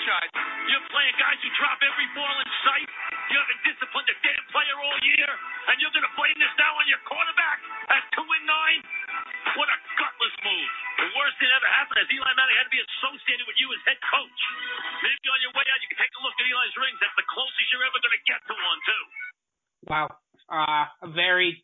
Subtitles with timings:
[0.00, 2.88] You're playing guys who drop every ball in sight.
[3.28, 5.30] You haven't disciplined a damn player all year,
[5.68, 7.58] and you're going to blame this now on your quarterback
[7.92, 8.80] at two and nine?
[9.60, 10.70] What a gutless move.
[11.04, 13.68] The worst thing that ever happened is Eli Manning had to be associated with you
[13.76, 14.40] as head coach.
[15.04, 16.96] Maybe on your way out, you can take a look at Eli's rings.
[16.96, 19.04] That's the closest you're ever going to get to one, too.
[19.84, 20.06] Wow.
[20.48, 21.60] Uh, a very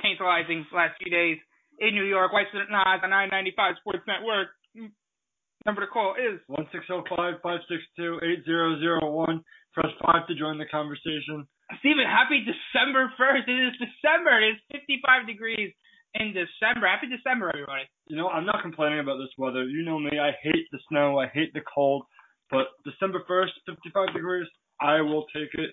[0.00, 1.36] tantalizing last few days
[1.84, 2.32] in New York.
[2.48, 4.56] Student Nas on 995 Sports Network.
[5.66, 9.40] Number to call is 1-605-562-8001.
[9.72, 11.48] Press 5 to join the conversation.
[11.80, 13.48] Stephen, happy December 1st.
[13.48, 14.42] It is December.
[14.44, 15.72] It is 55 degrees
[16.14, 16.86] in December.
[16.86, 17.88] Happy December, everybody.
[18.06, 19.64] You know, I'm not complaining about this weather.
[19.64, 20.18] You know me.
[20.20, 21.18] I hate the snow.
[21.18, 22.04] I hate the cold.
[22.50, 24.46] But December 1st, 55 degrees,
[24.80, 25.70] I will take it.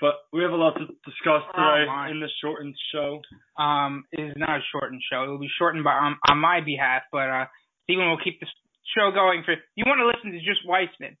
[0.00, 3.20] But we have a lot to discuss today Oh, in this shortened show.
[3.56, 5.24] Um, it is not a shortened show.
[5.24, 7.46] It will be shortened by um, on my behalf, but uh,
[7.84, 8.48] Stephen will keep this
[8.94, 9.56] show going for.
[9.74, 11.16] You want to listen to just Weissman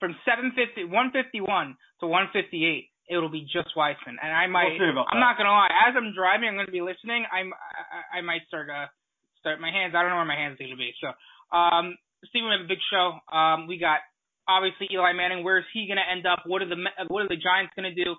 [0.00, 2.90] from 750, 151 to 158.
[3.06, 4.74] It'll be just Weissman, and I might.
[4.74, 5.22] We'll I'm that.
[5.22, 5.70] not gonna lie.
[5.70, 7.22] As I'm driving, I'm gonna be listening.
[7.30, 7.54] I'm.
[7.54, 8.90] I, I might start uh
[9.38, 9.94] start my hands.
[9.94, 10.90] I don't know where my hands are gonna be.
[10.98, 11.14] So,
[11.54, 11.94] um,
[12.26, 13.14] Stephen, we have a big show.
[13.30, 14.02] Um, we got
[14.50, 15.46] obviously Eli Manning.
[15.46, 16.42] Where is he gonna end up?
[16.50, 18.18] What are the What are the Giants gonna do?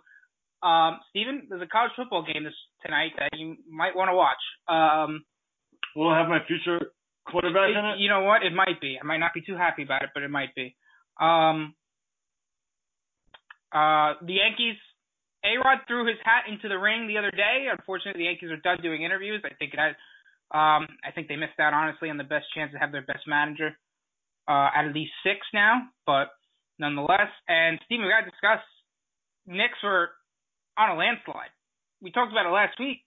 [0.64, 4.42] Um, Steven, there's a college football game this tonight that you might want to watch.
[4.72, 5.24] Um,
[5.96, 6.96] we'll have my future
[7.28, 8.00] quarterback in it?
[8.00, 8.44] you know what?
[8.44, 8.98] It might be.
[9.02, 10.76] I might not be too happy about it, but it might be.
[11.20, 11.76] Um,
[13.72, 14.78] uh, the Yankees.
[15.46, 17.68] A Rod threw his hat into the ring the other day.
[17.72, 19.42] Unfortunately, the Yankees are done doing interviews.
[19.46, 19.96] I think it has.
[20.52, 23.28] Um, I think they missed out honestly on the best chance to have their best
[23.28, 23.78] manager
[24.48, 26.32] uh, of these six now, but
[26.80, 27.30] nonetheless.
[27.48, 28.64] And Steven, we got to discuss.
[29.46, 30.10] Knicks were
[30.78, 31.54] on a landslide.
[32.02, 33.04] We talked about it last week.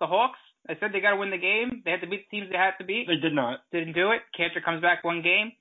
[0.00, 0.38] The Hawks.
[0.68, 1.82] I said they got to win the game.
[1.84, 3.06] They had to beat the teams they had to beat.
[3.06, 3.60] They did not.
[3.72, 4.22] Didn't do it.
[4.32, 5.52] Kanter comes back one game.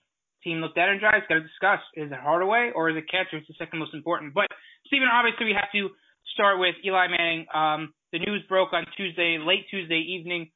[0.44, 1.28] Team looked energized.
[1.28, 3.40] Got to discuss: is it Hardaway or is it Kanter?
[3.40, 4.34] It's the second most important.
[4.34, 4.48] But
[4.88, 5.90] Stephen, obviously, we have to
[6.34, 7.46] start with Eli Manning.
[7.54, 10.52] Um, the news broke on Tuesday, late Tuesday evening.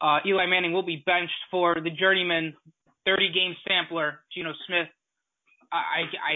[0.00, 2.54] Uh, Eli Manning will be benched for the journeyman
[3.06, 4.88] 30 game sampler, Geno Smith.
[5.72, 6.34] I, I,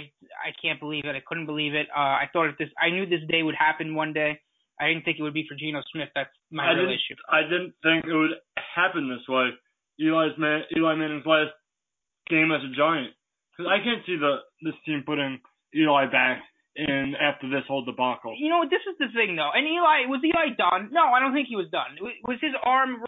[0.49, 1.15] I can't believe it.
[1.15, 1.87] I couldn't believe it.
[1.95, 4.41] Uh, I thought if this, I knew this day would happen one day.
[4.81, 6.09] I didn't think it would be for Geno Smith.
[6.15, 7.19] That's my I real issue.
[7.29, 9.51] I didn't think it would happen this way.
[9.99, 11.51] Eli's man, Eli Manning's last
[12.31, 13.11] game as a Giant.
[13.51, 15.41] Because I can't see the this team putting
[15.75, 16.43] Eli back
[16.79, 18.39] in after this whole debacle.
[18.39, 19.51] You know, this is the thing though.
[19.51, 20.95] And Eli, was Eli done?
[20.95, 21.99] No, I don't think he was done.
[22.23, 23.03] Was- his arm,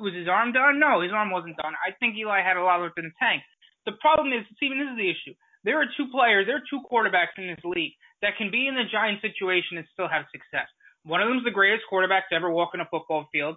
[0.00, 0.80] was his arm done?
[0.80, 1.76] No, his arm wasn't done.
[1.76, 3.44] I think Eli had a lot left in the tank.
[3.84, 5.36] The problem is, Steven, this is the issue.
[5.62, 7.92] There are two players, there are two quarterbacks in this league
[8.24, 10.66] that can be in the Giant situation and still have success.
[11.04, 13.56] One of them's the greatest quarterback to ever walk on a football field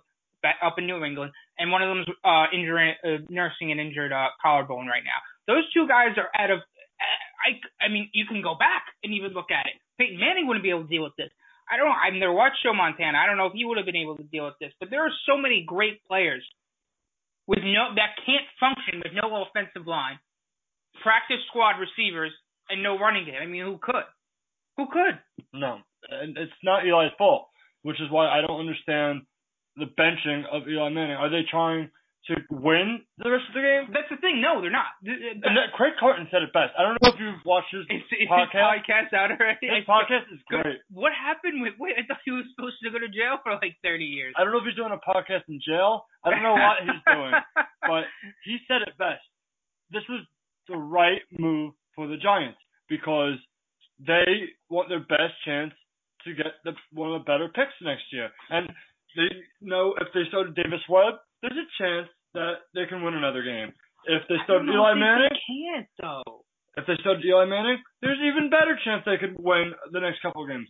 [0.61, 4.29] up in New England, and one of them's uh, injuring, uh, nursing an injured uh,
[4.41, 5.17] collarbone right now.
[5.47, 6.59] Those two guys are out of.
[7.41, 9.77] I, I mean, you can go back and even look at it.
[9.99, 11.29] Peyton Manning wouldn't be able to deal with this.
[11.69, 11.89] I don't.
[11.89, 13.17] I've never watched Joe Montana.
[13.17, 14.71] I don't know if he would have been able to deal with this.
[14.79, 16.45] But there are so many great players
[17.47, 20.19] with no that can't function with no offensive line,
[21.01, 22.31] practice squad receivers,
[22.69, 23.41] and no running game.
[23.41, 24.05] I mean, who could?
[24.77, 25.17] Who could?
[25.53, 25.79] No,
[26.09, 27.47] and it's not Eli's fault,
[27.83, 29.21] which is why I don't understand
[29.77, 31.15] the benching of Eli Manning.
[31.15, 31.91] Are they trying
[32.27, 33.93] to win the rest of the game?
[33.93, 34.41] That's the thing.
[34.41, 34.97] No, they're not.
[35.05, 36.73] And that, Craig Carton said it best.
[36.73, 38.81] I don't know if you've watched his Is, is his podcast.
[38.81, 39.67] podcast out already?
[39.69, 40.81] His podcast is great.
[40.89, 41.77] What happened with?
[41.77, 44.33] Wait, I thought he was supposed to go to jail for like 30 years.
[44.37, 46.05] I don't know if he's doing a podcast in jail.
[46.25, 47.33] I don't know what he's doing,
[47.85, 48.09] but
[48.43, 49.21] he said it best.
[49.93, 50.25] This was
[50.67, 52.57] the right move for the Giants
[52.89, 53.37] because
[54.01, 55.73] they want their best chance
[56.25, 58.29] to get the one of the better picks next year.
[58.49, 58.69] And
[59.15, 59.29] they
[59.61, 63.71] know if they started Davis Webb, there's a chance that they can win another game.
[64.05, 66.45] If they started Eli if they Manning, can't though.
[66.77, 70.43] if they started Eli Manning, there's even better chance they could win the next couple
[70.43, 70.69] of games.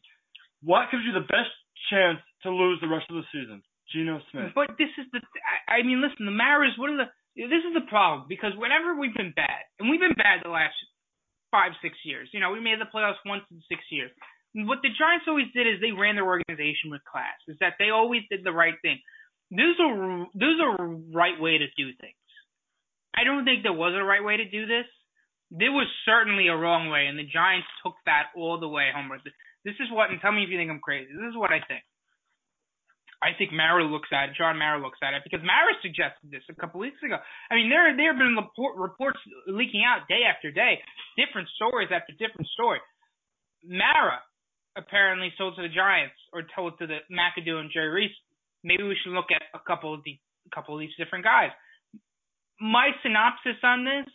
[0.64, 1.52] What gives you the best
[1.92, 3.64] chance to lose the rest of the season?
[3.92, 4.56] Geno Smith.
[4.56, 5.22] But this is the.
[5.70, 6.74] I, mean, listen, the Maras.
[6.78, 7.10] What are the?
[7.36, 10.74] This is the problem because whenever we've been bad, and we've been bad the last
[11.56, 12.28] five, six years.
[12.36, 14.12] You know, we made the playoffs once in six years.
[14.56, 17.36] What the Giants always did is they ran their organization with class.
[17.48, 19.00] Is that they always did the right thing.
[19.52, 19.90] This is a
[20.32, 20.72] this is a
[21.12, 22.16] right way to do things.
[23.12, 24.88] I don't think there was a right way to do this.
[25.52, 29.12] There was certainly a wrong way, and the Giants took that all the way home.
[29.64, 31.12] This is what, and tell me if you think I'm crazy.
[31.12, 31.84] This is what I think.
[33.24, 34.38] I think Mara looks at it.
[34.38, 37.16] John Mara looks at it because Mara suggested this a couple weeks ago.
[37.50, 40.80] I mean, there there have been report, reports leaking out day after day,
[41.16, 42.80] different stories after different story.
[43.64, 44.20] Mara
[44.78, 48.18] apparently told to the Giants or told to the McAdoo and Jerry Reese,
[48.64, 50.18] maybe we should look at a couple of the
[50.54, 51.50] couple of these different guys.
[52.62, 54.06] My synopsis on this,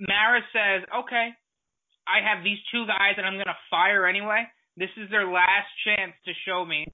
[0.00, 1.30] Mara says, okay,
[2.08, 4.44] I have these two guys that I'm gonna fire anyway.
[4.76, 6.86] This is their last chance to show me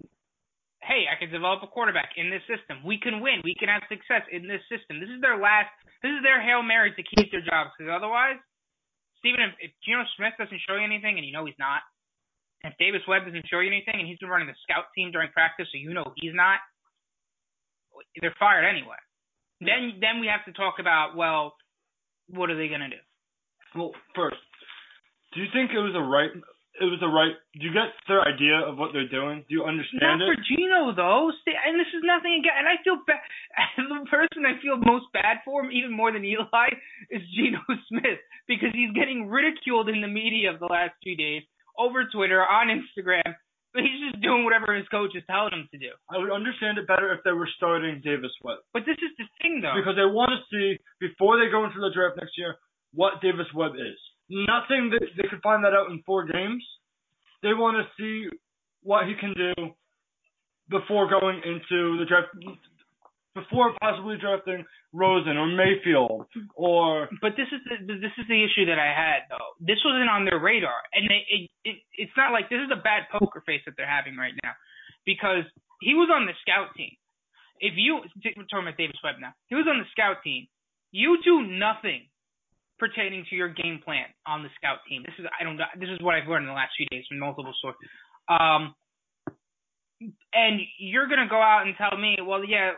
[0.82, 2.82] hey, I can develop a quarterback in this system.
[2.82, 3.38] We can win.
[3.46, 4.99] We can have success in this system.
[4.99, 5.70] This is their last.
[6.02, 7.70] This is their hail mary to keep their jobs.
[7.75, 8.43] Because otherwise,
[9.23, 11.87] Stephen, if, if Geno Smith doesn't show you anything, and you know he's not,
[12.64, 15.30] if Davis Webb doesn't show you anything, and he's been running the scout team during
[15.30, 16.58] practice, so you know he's not,
[18.20, 18.98] they're fired anyway.
[19.60, 21.54] Then, then we have to talk about well,
[22.28, 23.02] what are they going to do?
[23.74, 24.42] Well, first,
[25.34, 26.30] do you think it was a right
[26.80, 27.36] it was the right.
[27.52, 29.44] Do you get their idea of what they're doing?
[29.44, 30.32] Do you understand Not it?
[30.32, 32.56] Not for Geno though, and this is nothing again.
[32.56, 33.20] And I feel bad.
[33.76, 36.72] The person I feel most bad for, even more than Eli,
[37.10, 41.44] is Geno Smith because he's getting ridiculed in the media of the last few days
[41.78, 43.36] over Twitter, on Instagram.
[43.72, 45.92] But he's just doing whatever his coach is telling him to do.
[46.10, 48.60] I would understand it better if they were starting Davis Webb.
[48.72, 49.76] But this is the thing, though.
[49.76, 52.56] Because they want to see before they go into the draft next year
[52.92, 53.98] what Davis Webb is.
[54.28, 56.64] Not saying that they could find that out in four games.
[57.42, 58.28] They want to see
[58.82, 59.74] what he can do
[60.70, 62.28] before going into the draft,
[63.34, 67.08] before possibly drafting Rosen or Mayfield or.
[67.20, 69.56] But this is the this is the issue that I had though.
[69.61, 72.81] This wasn't on their radar, and they, it, it it's not like this is a
[72.81, 74.52] bad poker face that they're having right now,
[75.05, 75.44] because
[75.81, 76.93] he was on the scout team.
[77.61, 80.46] If you we're talking about Davis Webb now, he was on the scout team.
[80.90, 82.05] You do nothing
[82.79, 85.06] pertaining to your game plan on the scout team.
[85.06, 87.19] This is I don't this is what I've learned in the last few days from
[87.19, 87.81] multiple sources.
[88.29, 88.75] Um,
[90.34, 92.73] and you're gonna go out and tell me, well, yeah,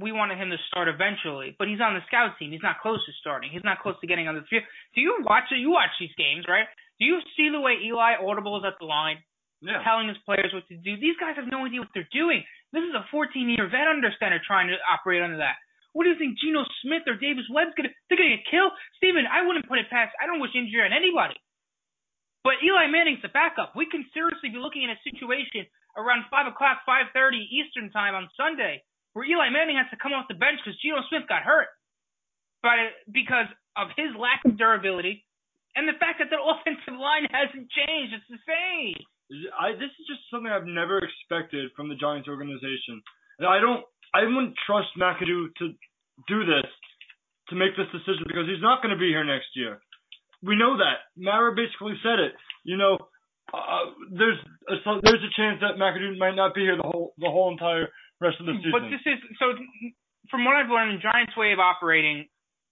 [0.00, 2.48] we wanted him to start eventually, but he's on the scout team.
[2.48, 3.52] He's not close to starting.
[3.52, 4.64] He's not close to getting on the field.
[4.96, 5.60] Do you watch it?
[5.60, 6.64] You watch these games, right?
[6.96, 9.20] Do you see the way Eli audibles at the line,
[9.60, 9.84] yeah.
[9.84, 10.96] telling his players what to do?
[10.96, 12.40] These guys have no idea what they're doing.
[12.72, 15.60] This is a 14-year vet under center trying to operate under that.
[15.92, 18.72] What do you think Geno Smith or Davis Webb's gonna they're gonna get killed?
[18.96, 21.36] Steven, I wouldn't put it past I don't wish injury on anybody.
[22.42, 23.76] But Eli Manning's the backup.
[23.76, 28.16] We can seriously be looking at a situation around five o'clock, five thirty Eastern time
[28.16, 28.80] on Sunday,
[29.12, 31.68] where Eli Manning has to come off the bench because Geno Smith got hurt.
[32.62, 35.24] But because of his lack of durability
[35.74, 38.96] and the fact that the offensive line hasn't changed, it's the same.
[39.56, 43.00] I this is just something I've never expected from the Giants organization.
[43.40, 43.82] I don't
[44.14, 45.72] I wouldn't trust McAdoo to
[46.28, 46.68] do this,
[47.48, 49.80] to make this decision because he's not going to be here next year.
[50.42, 51.08] We know that.
[51.16, 52.32] Mara basically said it.
[52.64, 52.98] You know,
[53.52, 54.38] uh, there's
[54.68, 57.88] a, there's a chance that McAdoo might not be here the whole the whole entire
[58.22, 58.72] rest of the season.
[58.72, 59.58] But this is so.
[60.30, 62.30] From what I've learned, the Giants' way of operating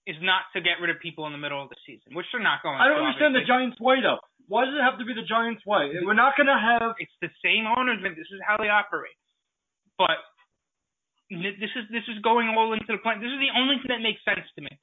[0.09, 2.41] is not to get rid of people in the middle of the season, which they're
[2.41, 2.79] not going.
[2.79, 3.45] To I don't to, understand obviously.
[3.45, 4.23] the Giants' way though.
[4.47, 5.95] Why does it have to be the Giants' way?
[6.03, 6.97] We're not going to have.
[6.99, 8.03] It's the same owners.
[8.03, 9.15] This is how they operate.
[9.95, 10.19] But
[11.31, 13.23] this is this is going all into the plan.
[13.23, 14.73] This is the only thing that makes sense to me.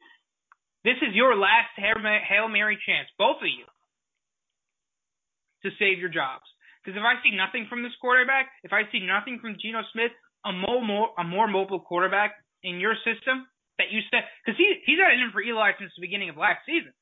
[0.87, 3.67] This is your last hail mary chance, both of you,
[5.67, 6.47] to save your jobs.
[6.81, 10.15] Because if I see nothing from this quarterback, if I see nothing from Geno Smith,
[10.45, 13.47] a more, more a more mobile quarterback in your system
[13.79, 16.37] that you said, because he he's had it in for Eli since the beginning of
[16.37, 16.93] last season.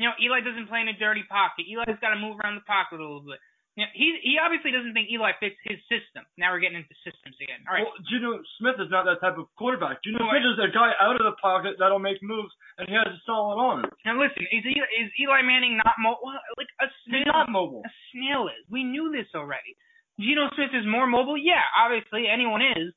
[0.00, 1.68] You know, Eli doesn't play in a dirty pocket.
[1.68, 3.38] Eli's got to move around the pocket a little bit.
[3.76, 6.28] You know, he he obviously doesn't think Eli fits his system.
[6.36, 7.64] Now we're getting into systems again.
[7.64, 7.88] All right.
[7.88, 10.04] Well, Geno Smith is not that type of quarterback.
[10.04, 12.92] Geno No, Smith is a guy out of the pocket that'll make moves, and he
[12.92, 13.88] has a solid arm.
[14.04, 17.24] Now listen, is Eli, is Eli Manning not mo- well, like a snail?
[17.24, 17.80] He's not mobile.
[17.80, 18.60] A snail is.
[18.68, 19.72] We knew this already.
[20.20, 21.36] Geno Smith is more mobile.
[21.36, 22.92] Yeah, obviously anyone is,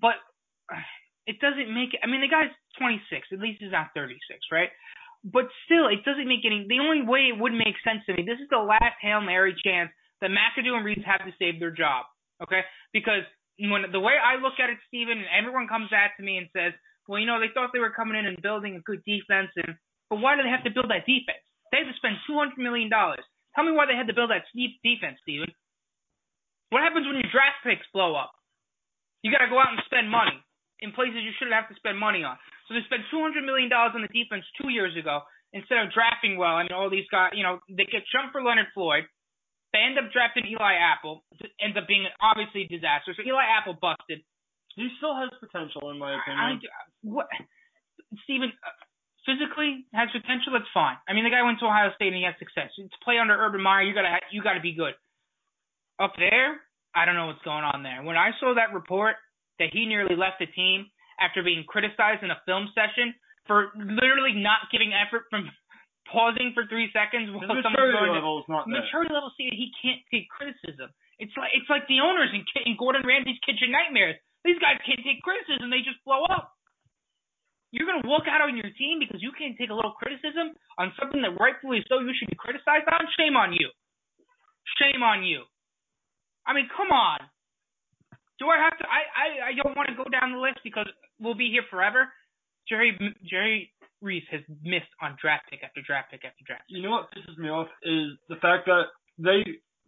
[0.00, 0.16] but
[1.26, 1.96] it doesn't make.
[2.00, 3.28] I mean, the guy's 26.
[3.32, 4.16] At least he's not 36,
[4.52, 4.68] right?
[5.24, 6.68] But still, it doesn't make any.
[6.68, 8.24] The only way it would make sense to me.
[8.24, 9.88] This is the last hail mary chance
[10.20, 12.04] that McAdoo and Reeves have to save their job.
[12.42, 12.60] Okay,
[12.92, 13.24] because
[13.60, 16.48] when the way I look at it, Steven, and everyone comes at to me and
[16.52, 16.74] says,
[17.06, 19.76] well, you know, they thought they were coming in and building a good defense, and
[20.10, 21.40] but why do they have to build that defense?
[21.72, 23.24] They have to spend two hundred million dollars.
[23.56, 25.48] Tell me why they had to build that steep defense, Steven.
[26.74, 28.34] What happens when your draft picks blow up?
[29.22, 30.34] You got to go out and spend money
[30.82, 32.34] in places you shouldn't have to spend money on.
[32.66, 35.22] So they spent two hundred million dollars on the defense two years ago
[35.54, 36.58] instead of drafting well.
[36.58, 39.06] I mean, all these guys, you know, they get jumped for Leonard Floyd.
[39.70, 41.22] They end up drafting Eli Apple.
[41.62, 43.14] Ends up being obviously a disaster.
[43.14, 44.26] So Eli Apple busted.
[44.74, 46.58] He still has potential, in my I, opinion.
[47.06, 47.30] what
[48.26, 48.50] Steven,
[49.22, 50.58] physically has potential.
[50.58, 50.98] That's fine.
[51.06, 52.74] I mean, the guy went to Ohio State and he had success.
[52.74, 54.98] To play under Urban Meyer, you gotta you gotta be good.
[56.00, 56.58] Up there,
[56.94, 58.02] I don't know what's going on there.
[58.02, 59.14] When I saw that report
[59.58, 60.90] that he nearly left the team
[61.22, 63.14] after being criticized in a film session
[63.46, 65.46] for literally not giving effort from
[66.10, 68.82] pausing for three seconds while someone's maturity going to level is not there.
[68.82, 70.90] maturity level see he can't take criticism.
[71.22, 74.18] It's like it's like the owners in, in Gordon Ramsay's kitchen nightmares.
[74.42, 76.50] These guys can't take criticism; they just blow up.
[77.70, 80.90] You're gonna walk out on your team because you can't take a little criticism on
[80.98, 83.06] something that rightfully so you should be criticized on.
[83.14, 83.70] Shame on you.
[84.78, 85.46] Shame on you.
[86.46, 87.18] I mean, come on.
[88.38, 88.84] Do I have to?
[88.84, 90.86] I I, I don't want to go down the list because
[91.20, 92.10] we'll be here forever.
[92.68, 93.72] Jerry Jerry
[94.02, 96.64] Reese has missed on draft pick after draft pick after draft.
[96.68, 99.44] You know what pisses me off is the fact that they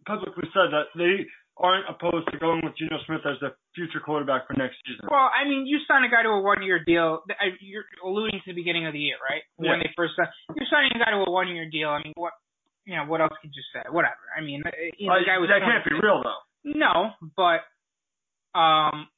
[0.07, 4.45] publicly said that they aren't opposed to going with Geno Smith as the future quarterback
[4.45, 5.09] for next season.
[5.09, 7.25] Well, I mean, you sign a guy to a one-year deal.
[7.61, 9.41] You're alluding to the beginning of the year, right?
[9.57, 10.29] When they first signed.
[10.53, 11.89] You're signing a guy to a one-year deal.
[11.89, 12.33] I mean, what?
[12.87, 13.83] You know, what else could you say?
[13.91, 14.23] Whatever.
[14.31, 16.39] I mean, uh, you know, Uh, the guy was that can't be real though.
[16.63, 17.67] No, but
[18.55, 19.11] um,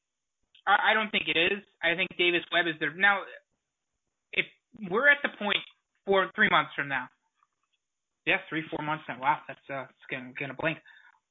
[0.66, 1.62] I, I don't think it is.
[1.78, 3.22] I think Davis Webb is there now.
[4.34, 4.46] If
[4.90, 5.62] we're at the point
[6.06, 7.10] four, three months from now,
[8.26, 9.22] yeah, three, four months now.
[9.22, 10.82] Wow, that's uh, it's gonna gonna blink.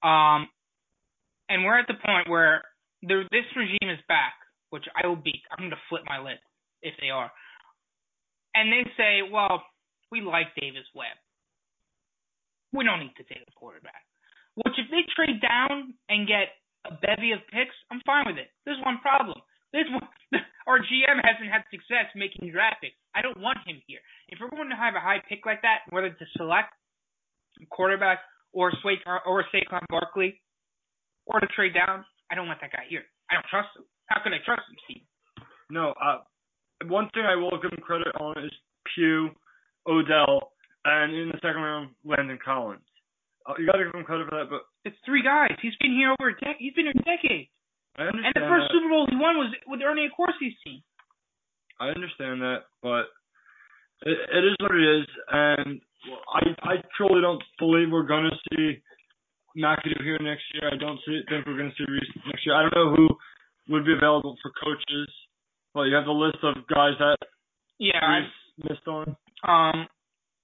[0.07, 0.47] Um,
[1.49, 2.63] and we're at the point where
[3.03, 4.35] the, this regime is back,
[4.71, 5.43] which I will be.
[5.51, 6.39] I'm gonna flip my lid
[6.83, 7.31] if they are.
[8.55, 9.63] And they say, well,
[10.11, 11.19] we like Davis Webb.
[12.73, 14.05] We don't need to take a quarterback.
[14.55, 16.53] Which if they trade down and get
[16.85, 18.51] a bevy of picks, I'm fine with it.
[18.67, 19.39] There's one problem.
[19.73, 20.09] There's one,
[20.67, 22.99] our GM hasn't had success making draft picks.
[23.15, 24.01] I don't want him here.
[24.29, 26.73] If we're going to have a high pick like that, whether to select
[27.71, 28.21] quarterback
[28.53, 30.41] or Sway or Saquon Barkley,
[31.27, 33.05] or to trade down, I don't want that guy here.
[33.31, 33.85] I don't trust him.
[34.07, 35.05] How can I trust him, Steve?
[35.71, 36.25] No, uh,
[36.87, 38.53] one thing I will give him credit on is
[38.95, 39.31] Pugh,
[39.87, 40.53] Odell,
[40.85, 42.83] and in the second round, Landon Collins.
[43.49, 45.57] Uh, you got to give him credit for that, but It's three guys.
[45.63, 46.61] He's been here over a decade.
[46.61, 47.49] He's been here a decade.
[47.97, 48.75] I understand And the first that.
[48.77, 50.81] Super Bowl he won was with Ernie Accorsi's team.
[51.81, 53.09] I understand that, but
[54.07, 55.81] it, it is what it is, and
[56.35, 58.83] I I truly don't believe we're gonna see
[59.57, 60.71] McAdoo here next year.
[60.73, 62.55] I don't see, think we're gonna see Reese next year.
[62.55, 63.09] I don't know who
[63.73, 65.09] would be available for coaches,
[65.75, 67.17] but you have the list of guys that
[67.79, 67.99] Yeah.
[68.03, 69.17] Reese missed on.
[69.47, 69.87] um.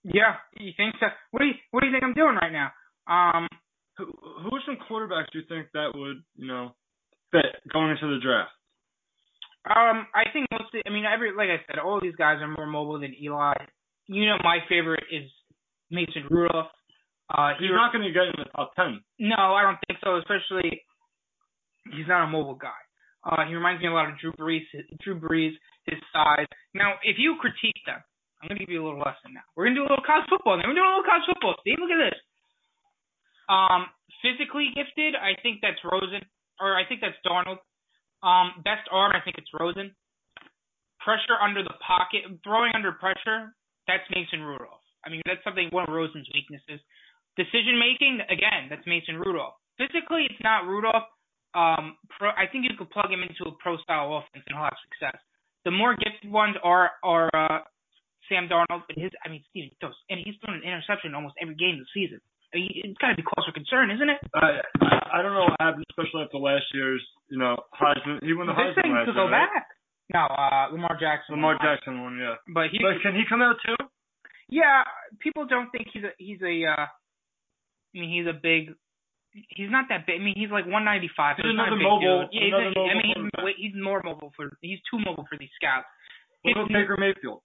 [0.04, 0.36] Yeah.
[0.58, 1.06] You think so?
[1.30, 2.70] What do you What do you think I'm doing right now?
[3.08, 3.48] Um.
[3.96, 6.74] Who who are some quarterbacks do you think that would you know
[7.32, 8.52] fit going into the draft?
[9.64, 10.06] Um.
[10.14, 10.82] I think mostly.
[10.86, 13.54] I mean, every like I said, all these guys are more mobile than Eli.
[14.06, 15.30] You know, my favorite is
[15.90, 16.68] Mason Rudolph.
[17.32, 19.00] Uh, He's not going to get in the top ten.
[19.18, 20.18] No, I don't think so.
[20.18, 20.82] Especially,
[21.96, 22.76] he's not a mobile guy.
[23.24, 24.68] Uh, he reminds me a lot of Drew Brees.
[25.02, 25.52] Drew Brees,
[25.86, 26.46] his size.
[26.74, 28.04] Now, if you critique them,
[28.44, 29.48] I'm gonna give you a little lesson now.
[29.56, 30.60] We're gonna do a little college football.
[30.60, 31.56] Now we're doing a little college football.
[31.64, 32.20] Steve, look at this.
[33.48, 33.88] Um,
[34.20, 36.20] physically gifted, I think that's Rosen,
[36.60, 37.64] or I think that's Darnold.
[38.20, 39.96] Um, best arm, I think it's Rosen.
[41.00, 43.56] Pressure under the pocket, throwing under pressure,
[43.88, 44.84] that's Mason Rudolph.
[45.04, 46.80] I mean, that's something one of Rosen's weaknesses.
[47.36, 49.56] Decision making, again, that's Mason Rudolph.
[49.76, 51.08] Physically, it's not Rudolph.
[51.52, 54.64] Um, pro, I think you could plug him into a pro style offense and he'll
[54.64, 55.20] have success.
[55.64, 57.60] The more gifted ones are are uh,
[58.28, 61.34] Sam Darnold, but his, I mean, Steve he throws, and he's thrown an interception almost
[61.40, 62.20] every game this season.
[62.54, 64.20] I mean, it's got to be cause for concern, isn't it?
[64.32, 68.22] I I I don't know what happened, especially after last year's you know Heisman.
[68.22, 69.14] He won the this Heisman thing last year.
[69.14, 69.50] go right?
[69.50, 69.66] back.
[70.12, 71.34] No, uh, Lamar Jackson.
[71.34, 72.36] Lamar Jackson won, yeah.
[72.52, 73.74] But he, But can he come out too?
[74.52, 74.84] yeah,
[75.18, 76.54] people don't think he's a he's a.
[76.70, 78.74] uh I mean, he's a big.
[79.50, 80.20] He's not that big.
[80.20, 81.10] I mean, he's like 195.
[81.38, 82.34] He's so he's another mobile- dude.
[82.34, 84.54] Yeah, he's another a, I mobile mean, he's, he's more mobile for.
[84.62, 85.86] He's too mobile for these scouts.
[86.46, 87.42] What about Baker Mayfield?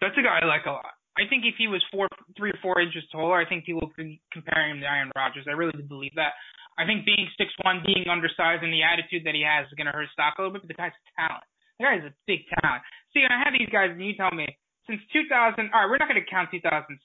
[0.00, 0.96] That's a guy I like a lot.
[1.16, 3.96] I think if he was four, three or four inches taller, I think people would
[3.96, 5.48] be comparing him to Aaron Rodgers.
[5.48, 6.36] I really do believe that.
[6.76, 9.88] I think being six one, being undersized, and the attitude that he has is going
[9.88, 10.68] to hurt stock a little bit.
[10.68, 11.48] But the guy's talent.
[11.80, 12.84] The guy's a big talent.
[13.16, 14.44] See, I have these guys, and you tell me
[14.84, 15.32] since 2000.
[15.32, 17.00] All right, we're not going to count 2007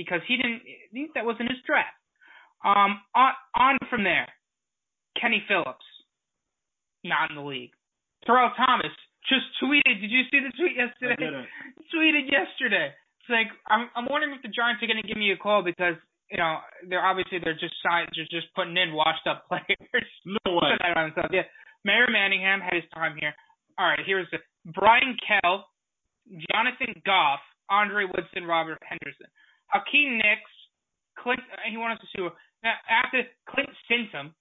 [0.00, 0.64] because he didn't.
[1.12, 1.92] That wasn't his draft.
[2.64, 4.28] Um, on on from there,
[5.20, 5.84] Kenny Phillips,
[7.04, 7.76] not in the league.
[8.24, 8.92] Terrell Thomas
[9.28, 10.00] just tweeted.
[10.00, 11.16] Did you see the tweet I yesterday?
[11.18, 11.46] didn't.
[11.92, 12.94] tweeted yesterday.
[13.20, 15.62] It's like I'm I'm wondering if the Giants are going to give me a call
[15.62, 15.96] because
[16.30, 16.58] you know
[16.88, 20.08] they're obviously they're just signed, just just putting in washed up players.
[20.24, 20.72] No way.
[20.74, 21.28] Put that on himself.
[21.32, 21.44] Yeah,
[21.84, 23.34] Mario Manningham had his time here.
[23.78, 24.38] All right, here's the
[24.72, 25.62] Bryan Kehl,
[26.52, 29.26] Jonathan Goff, Andre Woodson, Robert Henderson,
[29.68, 30.52] Hakeem Nicks,
[31.18, 31.40] Clint.
[31.52, 32.28] uh, He wanted to sue.
[32.62, 34.32] Now after Clint Sintim,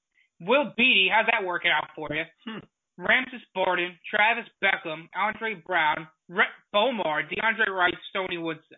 [0.42, 1.10] Will Beatty.
[1.14, 2.24] How's that working out for you?
[2.48, 2.60] Hmm.
[3.00, 8.76] Ramses Barden, Travis Beckum, Andre Brown, Rhett Bomar, DeAndre Wright, Stony Woodson.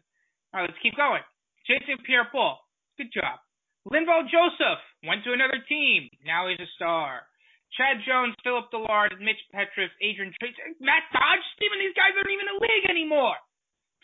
[0.53, 1.25] All right, let's keep going.
[1.65, 2.61] Jason Pierre-Paul,
[3.01, 3.41] good job.
[3.89, 6.05] Linval Joseph went to another team.
[6.21, 7.25] Now he's a star.
[7.73, 12.45] Chad Jones, Philip Dillard, Mitch Petrus, Adrian Tracy, Matt Dodge, Steven, these guys aren't even
[12.45, 13.39] in the league anymore.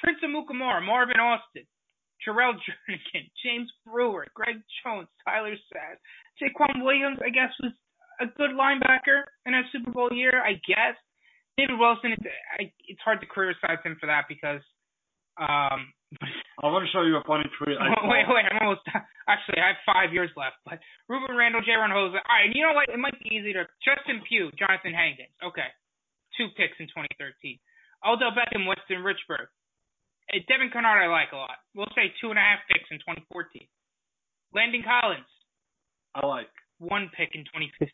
[0.02, 1.70] Prince Amukamara, Marvin Austin,
[2.26, 6.02] Terrell Jernigan, James Brewer, Greg Jones, Tyler Sash,
[6.42, 7.76] Jacquian Williams, I guess, was
[8.20, 10.98] a good linebacker in a Super Bowl year, I guess.
[11.58, 14.62] David Wilson, it's, I, it's hard to criticize him for that because.
[15.38, 15.94] Um,
[16.64, 17.78] I want to show you a funny tweet.
[17.78, 18.82] I wait, wait, I'm almost.
[19.30, 20.58] Actually, I have five years left.
[20.64, 20.80] But
[21.12, 22.24] Rueben Randle, Jayron Hosley.
[22.24, 22.90] All right, you know what?
[22.90, 23.68] It might be easy to.
[23.84, 25.34] Justin Pugh, Jonathan Hankins.
[25.44, 25.68] Okay,
[26.40, 27.60] two picks in 2013.
[28.02, 29.52] Odell Beckham, Weston Richburg.
[30.32, 31.60] Uh, Devin Kennard, I like a lot.
[31.76, 33.68] We'll say two and a half picks in 2014.
[34.56, 35.32] Landon Collins,
[36.16, 36.52] I like.
[36.80, 37.90] One pick in 2015.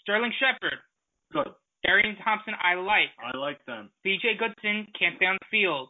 [0.00, 0.78] Sterling Shepard,
[1.32, 1.48] Good.
[1.84, 3.12] Darian Thompson, I like.
[3.20, 3.90] I like them.
[4.04, 4.36] B.J.
[4.38, 5.88] Goodson can't stay on the field.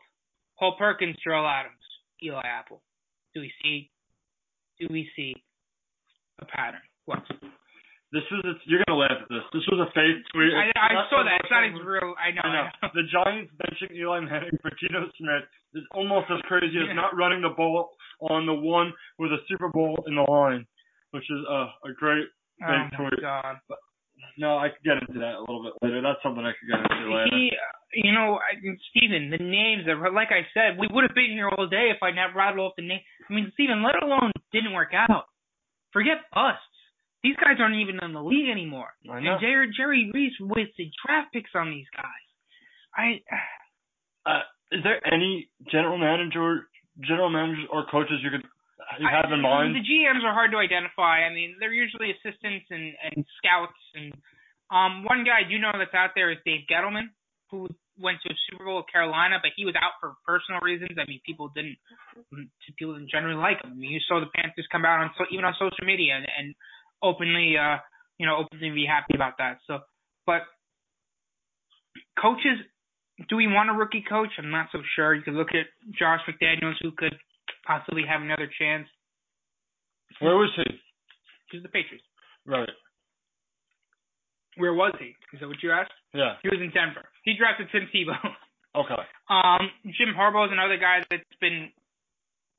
[0.59, 1.83] Paul Perkins, Terrell Adams,
[2.23, 2.83] Eli Apple.
[3.35, 3.91] Do we see?
[4.79, 5.35] Do we see
[6.41, 6.83] a pattern?
[7.07, 7.23] What?
[8.13, 8.43] This was.
[8.47, 9.43] A, you're gonna laugh at this.
[9.53, 10.55] This was a fake tweet.
[10.55, 11.43] I, I saw that.
[11.43, 12.15] It's not even real.
[12.15, 12.43] I know.
[12.47, 12.67] I know.
[12.71, 12.91] I know.
[12.95, 16.95] The Giants benching Eli Manning for Geno Smith is almost as crazy as Yeah.
[16.95, 17.91] not running the ball
[18.21, 20.67] on the one with a Super Bowl in the line,
[21.15, 22.27] which is uh, a great.
[22.63, 23.21] Oh Big tweet.
[23.23, 23.57] God.
[24.39, 26.03] No, I could get into that a little bit later.
[26.03, 27.31] That's something I could get into later.
[27.35, 27.51] He,
[28.03, 28.59] you know, I-
[28.91, 32.03] Steven, the names that, like I said, we would have been here all day if
[32.03, 32.99] I'd not rattled off the name.
[33.29, 35.27] I mean, Stephen, let alone didn't work out.
[35.93, 36.63] Forget busts.
[37.23, 38.91] These guys aren't even in the league anymore.
[39.11, 39.33] I know.
[39.33, 42.27] And Jerry, Jerry Reese wasted draft picks on these guys.
[42.95, 43.23] I,
[44.27, 44.43] Uh,
[44.73, 46.69] is there any general manager,
[47.03, 48.47] general managers or coaches you could
[48.99, 49.75] you have in mind?
[49.75, 51.25] The GMs are hard to identify.
[51.25, 53.79] I mean, they're usually assistants and, and scouts.
[53.95, 54.13] And
[54.71, 57.15] um, one guy I do know that's out there is Dave Gettleman,
[57.51, 60.99] who went to a Super Bowl with Carolina, but he was out for personal reasons.
[60.99, 61.79] I mean, people didn't
[62.79, 63.73] people didn't generally like him.
[63.73, 66.27] I mean, you saw the Panthers come out on so, even on social media and,
[66.27, 66.55] and
[67.03, 67.79] openly, uh,
[68.19, 69.59] you know, openly be happy about that.
[69.67, 69.81] So,
[70.27, 70.43] but
[72.19, 72.59] coaches,
[73.29, 74.35] do we want a rookie coach?
[74.39, 75.15] I'm not so sure.
[75.15, 77.15] You could look at Josh McDaniels, who could
[77.67, 78.87] possibly have another chance.
[80.21, 80.65] Where was he?
[81.51, 82.05] He's the Patriots.
[82.47, 82.69] Right.
[84.57, 85.17] Where was he?
[85.35, 85.93] Is that what you asked?
[86.13, 86.35] Yeah.
[86.43, 87.09] He was in Denver.
[87.25, 88.19] He drafted Tim Tebow.
[88.75, 88.99] Okay.
[89.31, 91.71] Um, Jim Harbaugh is another guy that's been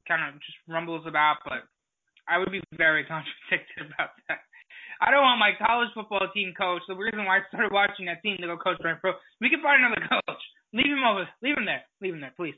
[0.08, 1.68] kind of just rumbles about, but
[2.24, 4.40] I would be very contradicted about that.
[5.04, 6.88] I don't want my college football team coach.
[6.88, 9.12] The reason why I started watching that team to go coach my pro.
[9.42, 10.40] We can find another coach.
[10.72, 11.28] Leave him over.
[11.44, 11.84] Leave him there.
[12.00, 12.56] Leave him there, please.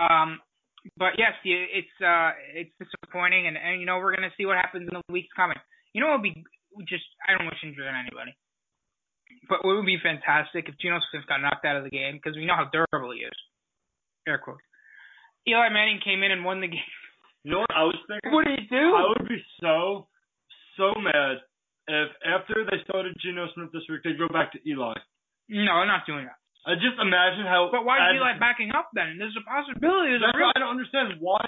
[0.00, 0.40] Um,
[0.96, 4.88] but yes, it's uh, it's disappointing, and and you know we're gonna see what happens
[4.88, 5.58] in the weeks coming.
[5.92, 6.44] You know, it would be
[6.86, 8.36] just I don't wish injury on anybody.
[9.48, 12.36] But it would be fantastic if Geno Smith got knocked out of the game because
[12.36, 13.38] we know how durable he is.
[14.26, 14.62] Air quotes.
[15.46, 16.92] Eli Manning came in and won the game.
[17.42, 18.32] You know what I was thinking?
[18.32, 18.94] What did he do?
[18.94, 20.06] I would be so,
[20.76, 21.42] so mad
[21.88, 24.94] if after they started Geno Smith this week, they go back to Eli.
[25.48, 26.38] No, I'm not doing that.
[26.66, 27.70] I just imagine how.
[27.70, 29.22] But why is Eli backing up then?
[29.22, 30.18] There's a possibility.
[30.18, 30.50] There's a real.
[30.50, 31.22] I don't understand.
[31.22, 31.46] Why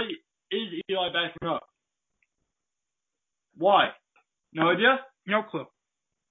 [0.54, 1.66] is Eli backing up?
[3.59, 3.90] Why?
[4.54, 5.02] No idea.
[5.26, 5.66] No clue.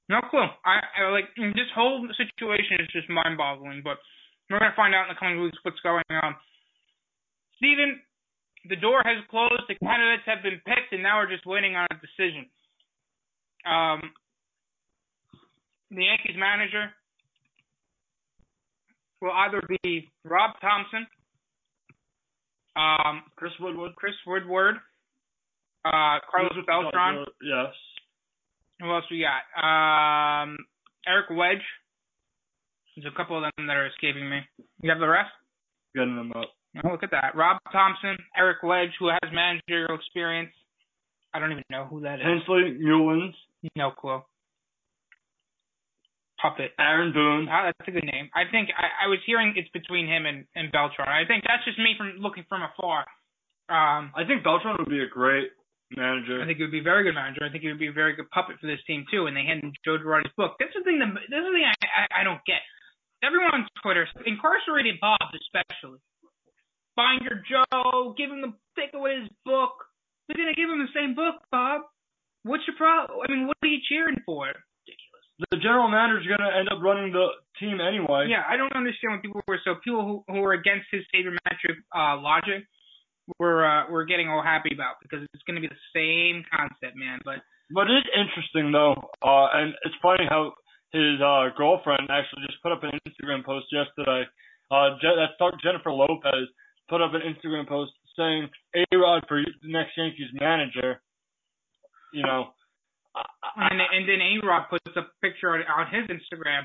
[0.08, 0.48] No clue.
[0.64, 3.84] I, I like this whole situation is just mind-boggling.
[3.84, 4.00] But
[4.50, 6.40] we're gonna find out in the coming weeks what's going on.
[7.60, 8.00] Steven,
[8.72, 9.68] the door has closed.
[9.68, 12.48] The candidates have been picked, and now we're just waiting on a decision.
[13.68, 14.16] Um,
[15.92, 16.96] the Yankees manager
[19.22, 21.08] will either be Rob Thompson,
[22.76, 23.96] um, Chris Woodward.
[23.96, 24.76] Chris Woodward,
[25.86, 27.26] uh, Carlos Beltran.
[27.42, 27.74] Yes.
[28.80, 29.42] Who else we got?
[29.58, 30.58] Um,
[31.08, 31.64] Eric Wedge.
[32.96, 34.40] There's a couple of them that are escaping me.
[34.82, 35.30] You have the rest?
[35.96, 36.50] Getting them up.
[36.84, 37.36] Oh, look at that.
[37.36, 40.52] Rob Thompson, Eric Wedge, who has managerial experience.
[41.34, 42.26] I don't even know who that is.
[42.26, 43.34] Hensley Meulens.
[43.76, 44.22] No clue.
[46.42, 46.72] Puppet.
[46.80, 47.48] Aaron Boone.
[47.50, 48.30] Ah, that's a good name.
[48.36, 51.10] I think I, I was hearing it's between him and, and Beltran.
[51.10, 53.06] I think that's just me from looking from afar.
[53.68, 55.52] Um, I think Beltran would be a great
[55.92, 56.40] manager.
[56.42, 57.44] I think he would be a very good manager.
[57.44, 59.26] I think he would be a very good puppet for this team too.
[59.28, 60.56] And they hand him Joe Girardi's book.
[60.60, 61.00] That's the thing.
[61.00, 62.62] That, that's the thing I, I, I don't get.
[63.26, 65.98] Everyone on Twitter, incarcerated Bob especially,
[66.94, 69.74] Binder Joe, give him the take away his book.
[70.28, 71.82] They're gonna give him the same book, Bob.
[72.44, 73.18] What's your problem?
[73.26, 74.54] I mean, what are you cheering for?
[75.38, 77.30] The general manager's going to end up running the
[77.62, 78.26] team anyway.
[78.26, 81.78] Yeah, I don't understand what people were so people who who were against his sabermetric
[81.94, 82.66] uh, logic
[83.38, 86.98] were uh, were getting all happy about because it's going to be the same concept,
[86.98, 87.22] man.
[87.22, 90.58] But But it's interesting though, uh, and it's funny how
[90.90, 94.26] his uh, girlfriend actually just put up an Instagram post yesterday.
[94.74, 96.50] Uh, Je- that's Jennifer Lopez
[96.90, 100.98] put up an Instagram post saying A Rod for the next Yankees manager.
[102.12, 102.57] You know.
[103.58, 106.64] And then, and then A Rod puts a picture on, on his Instagram.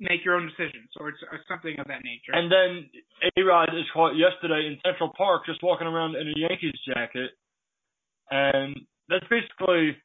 [0.00, 2.32] Make your own decisions, or it's or something of that nature.
[2.32, 2.88] And then
[3.36, 7.30] A Rod is caught yesterday in Central Park just walking around in a Yankees jacket,
[8.30, 8.80] and
[9.10, 10.00] that's basically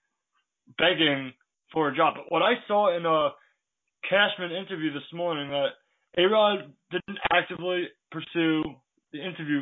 [0.78, 1.32] begging
[1.72, 2.16] for a job.
[2.18, 3.30] But what I saw in a
[4.10, 5.80] Cashman interview this morning that
[6.22, 8.64] A Rod didn't actively pursue
[9.14, 9.62] the interview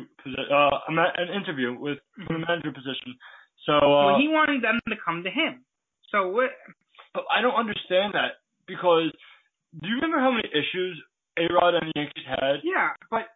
[0.50, 3.14] uh an interview with for the manager position.
[3.66, 5.64] So uh, well, he wanted them to come to him.
[6.14, 6.54] So what?
[7.10, 8.38] But I don't understand that
[8.70, 9.10] because
[9.82, 10.94] do you remember how many issues
[11.34, 12.62] A Rod and the Yankees had?
[12.62, 13.26] Yeah, but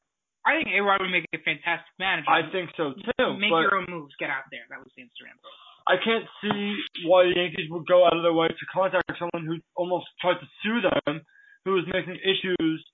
[0.46, 2.30] I think A Rod would make a fantastic manager.
[2.30, 3.34] I think so too.
[3.34, 4.14] Make your own moves.
[4.22, 4.62] Get out there.
[4.70, 5.58] That was the Instagram post.
[5.90, 9.42] I can't see why the Yankees would go out of their way to contact someone
[9.48, 11.22] who almost tried to sue them,
[11.64, 12.84] who was making issues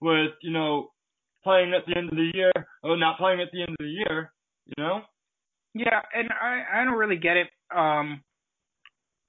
[0.00, 0.90] with, you know,
[1.44, 3.88] playing at the end of the year or not playing at the end of the
[4.04, 4.32] year,
[4.66, 5.00] you know?
[5.72, 7.48] Yeah, and I I don't really get it.
[7.74, 8.20] Um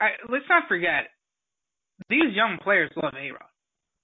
[0.01, 1.13] I let's not forget
[2.09, 3.51] these young players love A Rod.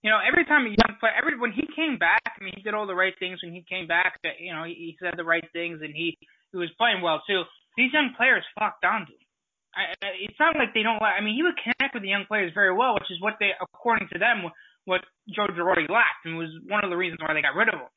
[0.05, 2.61] You know, every time a young player, every when he came back, I mean, he
[2.61, 4.21] did all the right things when he came back.
[4.39, 6.15] You know, he, he said the right things, and he
[6.53, 7.43] he was playing well too.
[7.75, 9.25] These young players flocked onto him.
[9.73, 11.01] I, it's not like they don't.
[11.01, 13.41] Like I mean, he would connect with the young players very well, which is what
[13.41, 14.45] they, according to them,
[14.85, 15.01] what
[15.33, 17.91] Joe Girardi lacked, and was one of the reasons why they got rid of him.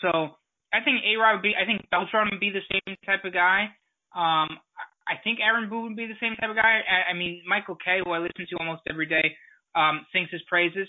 [0.00, 0.38] So
[0.72, 1.54] I think A Rod would be.
[1.58, 3.74] I think Beltran would be the same type of guy.
[4.14, 4.58] Um,
[5.10, 6.86] I think Aaron Boone would be the same type of guy.
[6.86, 9.34] I, I mean, Michael Kay, who I listen to almost every day,
[9.74, 10.86] um, sings his praises.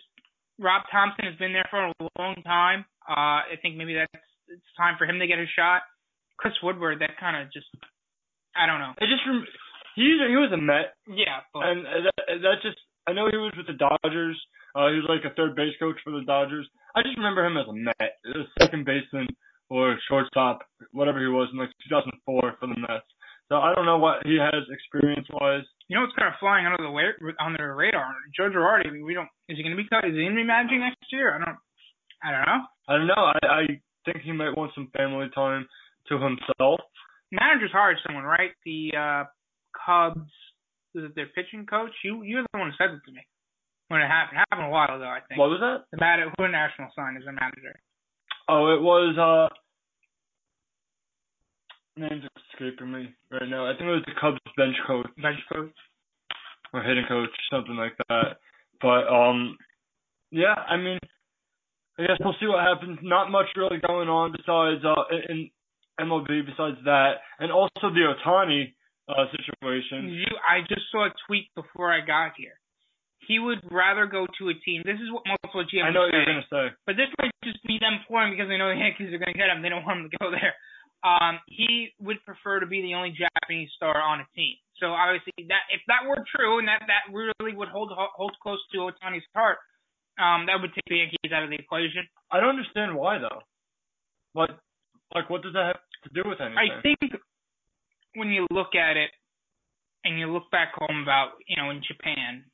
[0.62, 2.86] Rob Thompson has been there for a long time.
[3.10, 4.14] Uh, I think maybe that's
[4.48, 5.82] it's time for him to get a shot.
[6.38, 7.66] Chris Woodward, that kind of just,
[8.54, 8.94] I don't know.
[9.02, 9.48] It just rem-
[9.96, 10.94] he he was a Met.
[11.10, 12.14] Yeah, but and that,
[12.46, 14.38] that just I know he was with the Dodgers.
[14.76, 16.68] Uh, he was like a third base coach for the Dodgers.
[16.96, 19.28] I just remember him as a Met, a second baseman
[19.70, 23.08] or shortstop, whatever he was in like 2004 for the Mets.
[23.52, 25.68] So I don't know what he has experience wise.
[25.92, 28.16] You know what's kind of flying under the wa- under the radar?
[28.32, 28.88] Joe Girardi.
[28.88, 29.28] I mean, we don't.
[29.52, 29.84] Is he going to be?
[29.84, 31.36] Is he going to be managing next year?
[31.36, 31.60] I don't.
[32.24, 32.62] I don't know.
[32.88, 33.24] I don't know.
[33.28, 33.64] I I
[34.08, 35.68] think he might want some family time
[36.08, 36.80] to himself.
[37.36, 38.56] Managers hired someone, right?
[38.64, 39.24] The uh
[39.76, 40.32] Cubs.
[40.96, 41.92] Was it their pitching coach?
[42.08, 43.28] You you're the one who said it to me
[43.92, 44.40] when it happened.
[44.40, 45.36] It happened a while ago, I think.
[45.36, 45.92] What was that?
[45.92, 47.76] The bat who national sign as a manager.
[48.48, 49.52] Oh, it was uh
[51.98, 52.24] name's
[52.54, 53.66] escaping me right now.
[53.68, 55.08] I think it was the Cubs bench coach.
[55.22, 55.74] Bench coach.
[56.74, 58.40] Or hitting coach, something like that.
[58.82, 59.58] But um
[60.32, 61.00] yeah, I mean
[62.00, 63.00] I guess we'll see what happens.
[63.04, 65.50] Not much really going on besides uh in
[66.00, 67.20] MLB besides that.
[67.40, 68.74] And also the Ohtani
[69.10, 70.10] uh situation.
[70.10, 72.56] You I just saw a tweet before I got here.
[73.28, 74.82] He would rather go to a team.
[74.84, 76.76] This is what multiple GMs I know what saying, you're gonna say.
[76.88, 79.34] But this might just be them for him because they know the Yankees are going
[79.34, 79.62] to get him.
[79.62, 80.58] They don't want him to go there.
[81.02, 84.56] Um, he would prefer to be the only Japanese star on a team.
[84.78, 88.62] So obviously, that if that were true and that that really would hold hold close
[88.74, 89.58] to Ohtani's heart,
[90.22, 92.06] um, that would take the Yankees out of the equation.
[92.30, 93.42] I don't understand why though.
[94.34, 94.54] Like,
[95.14, 96.58] like what does that have to do with anything?
[96.58, 97.14] I think
[98.16, 99.10] when you look at it
[100.06, 102.46] and you look back home about you know in Japan,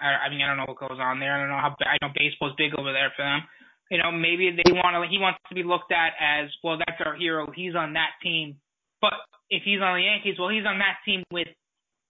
[0.00, 1.32] I, I mean I don't know what goes on there.
[1.36, 3.44] I don't know how I know baseball's big over there for them
[3.90, 7.00] you know, maybe they want to, he wants to be looked at as, well, that's
[7.04, 7.52] our hero.
[7.54, 8.56] He's on that team.
[9.00, 9.14] But
[9.50, 11.48] if he's on the Yankees, well, he's on that team with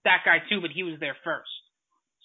[0.07, 1.51] that guy too, but he was there first.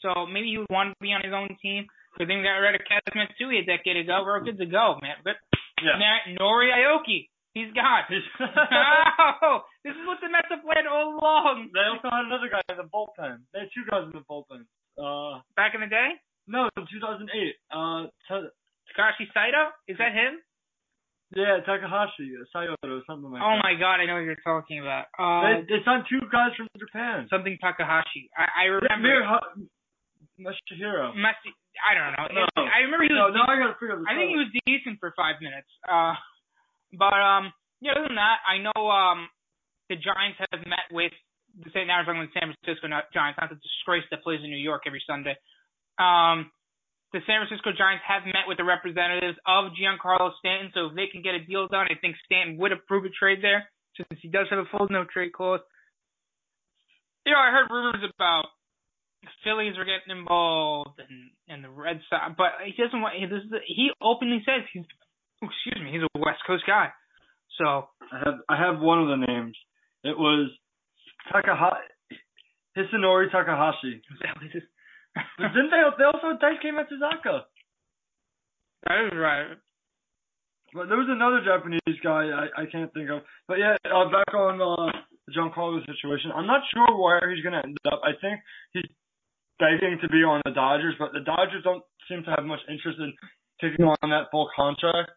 [0.03, 1.87] So maybe he would want to be on his own team.
[2.15, 4.23] Because then we got rid of Kaz Matsui a decade ago.
[4.25, 5.19] We're good to go, man.
[5.23, 5.39] But
[5.79, 5.99] yeah.
[5.99, 8.07] now, Nori Aoki, he's gone.
[9.43, 11.71] oh, this is what the Mets have planned all along.
[11.71, 13.47] They also had another guy in the bullpen.
[13.55, 14.67] They had two guys in the bullpen.
[14.99, 16.19] Uh, Back in the day?
[16.51, 17.31] no, in 2008.
[17.71, 18.51] Uh, t-
[18.93, 19.71] Takashi Saito?
[19.89, 20.39] Is that him?
[21.37, 23.63] Yeah, Takahashi, Saito, or something like oh that.
[23.63, 25.07] my god, I know what you're talking about.
[25.15, 27.29] Uh, They, they signed two guys from Japan.
[27.31, 28.27] something Takahashi.
[28.37, 29.15] I, I remember.
[30.41, 31.13] Masahiro.
[31.15, 31.53] Messi,
[31.85, 32.45] I don't know.
[32.57, 32.65] No.
[32.65, 33.37] I remember he was.
[33.37, 35.69] no, I gotta figure this I think he was decent for five minutes.
[35.85, 36.17] Uh,
[36.97, 37.93] but um, yeah.
[37.93, 39.29] Other than that, I know um,
[39.93, 41.13] the Giants have met with
[41.61, 41.87] the St.
[41.87, 45.03] Now talking about San Francisco Giants, not the disgrace that plays in New York every
[45.07, 45.37] Sunday.
[46.01, 46.49] Um,
[47.13, 51.11] the San Francisco Giants have met with the representatives of Giancarlo Stanton, so if they
[51.11, 53.67] can get a deal done, I think Stanton would approve a trade there,
[53.99, 55.61] since he does have a full no trade clause.
[57.27, 58.47] You know, I heard rumors about
[59.23, 63.19] the Phillies are getting involved and and the Red Sox, but he doesn't want.
[63.19, 64.87] He, this is, he openly says he's,
[65.43, 66.95] excuse me, he's a West Coast guy.
[67.59, 69.57] So I have I have one of the names.
[70.05, 70.51] It was
[71.33, 71.91] Takahashi
[72.79, 74.01] Hisanori Takahashi.
[75.17, 75.51] That what it is?
[75.51, 75.83] But didn't they?
[75.99, 77.43] They also had Daisuke Matsuzaka.
[78.87, 79.57] that is right.
[80.73, 83.23] But there was another Japanese guy I, I can't think of.
[83.49, 84.93] But yeah, uh, back on uh,
[85.27, 86.31] the Giancarlo situation.
[86.35, 88.01] I'm not sure where he's gonna end up.
[88.05, 88.39] I think
[88.73, 88.87] he's
[89.59, 92.99] begging to be on the Dodgers, but the Dodgers don't seem to have much interest
[92.99, 93.13] in
[93.61, 95.11] taking on that full contract.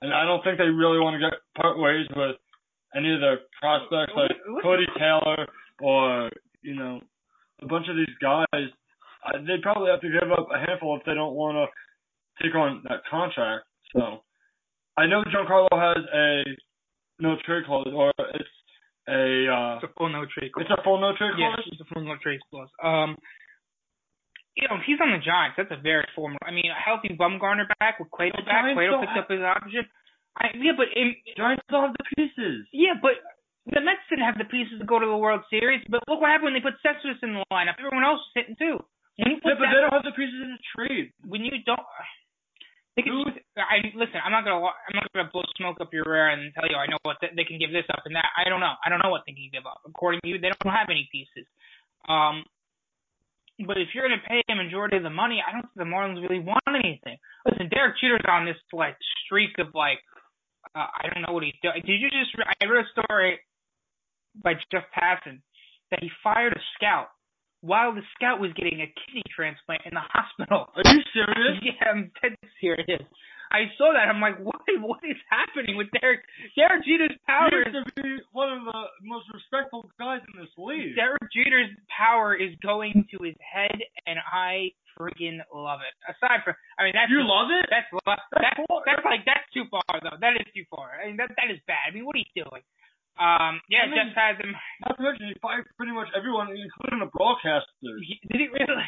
[0.00, 2.36] And I don't think they really want to get part ways with
[2.96, 4.32] any of their prospects like
[4.62, 5.46] Cody Taylor
[5.82, 6.30] or
[6.62, 7.00] you know
[7.62, 8.70] a bunch of these guys.
[9.24, 11.66] Uh, they'd probably have to give up a handful if they don't want to
[12.42, 13.64] take on that contract.
[13.94, 14.22] So
[14.96, 16.42] I know Giancarlo has a
[17.20, 18.54] no trade clause, or it's
[19.08, 20.52] a uh, It's a full no trade.
[20.52, 20.64] clause.
[20.64, 21.68] it's a full no trade Yeah, clause.
[21.72, 22.68] it's a full no trade clause.
[22.82, 23.16] Um,
[24.56, 26.38] you know, if he's on the Giants, that's a very formal.
[26.42, 28.72] I mean, a healthy Bumgarner back with Cueto back.
[28.74, 29.84] Cueto picked up his option.
[30.36, 32.66] I, yeah, but in, Giants don't have the pieces.
[32.72, 33.18] yeah, but
[33.66, 35.82] the Mets didn't have the pieces to go to the World Series.
[35.88, 37.78] But look what happened when they put Cespedes in the lineup.
[37.78, 38.78] Everyone else was hitting too.
[39.18, 41.12] When you Yeah, but that, they don't have the pieces in a trade.
[41.26, 41.80] when you don't.
[42.96, 43.14] They can,
[43.56, 44.18] I listen.
[44.18, 44.60] I'm not gonna.
[44.66, 47.30] I'm not gonna blow smoke up your rear and tell you I know what they,
[47.36, 48.28] they can give this up and that.
[48.36, 48.74] I don't know.
[48.84, 49.78] I don't know what they can give up.
[49.86, 51.46] According to you, they don't have any pieces.
[52.10, 52.42] Um,
[53.66, 56.18] but if you're gonna pay a majority of the money, I don't think the Marlins
[56.20, 57.16] really want anything.
[57.46, 60.02] Listen, Derek Jeter's on this like streak of like,
[60.74, 61.80] uh, I don't know what he's doing.
[61.86, 62.34] Did you just?
[62.36, 63.38] re- I read a story
[64.42, 65.40] by Jeff Passan
[65.90, 67.08] that he fired a scout
[67.60, 70.68] while the scout was getting a kidney transplant in the hospital.
[70.76, 71.60] Are you serious?
[71.62, 73.04] Yeah, I'm dead serious.
[73.52, 74.06] I saw that.
[74.06, 74.62] I'm like, what?
[74.78, 76.22] What is happening with Derek?
[76.54, 77.50] Derek Jeter's power.
[77.98, 80.94] be one of the most respectful guys in this league.
[80.94, 83.74] Derek Jeter's power is going to his head,
[84.06, 85.92] and I freaking love it.
[86.06, 87.66] Aside from, I mean, that's You love it?
[87.68, 90.16] that's lo- that's that's like that's too far though.
[90.22, 90.94] That is too far.
[91.02, 91.90] I mean, that that is bad.
[91.90, 92.62] I mean, what are you doing?
[93.18, 94.54] Um, yeah, I mean- Jeff has him.
[94.86, 98.00] Not to mention, he fired pretty much everyone, including the broadcasters.
[98.30, 98.86] Did he really?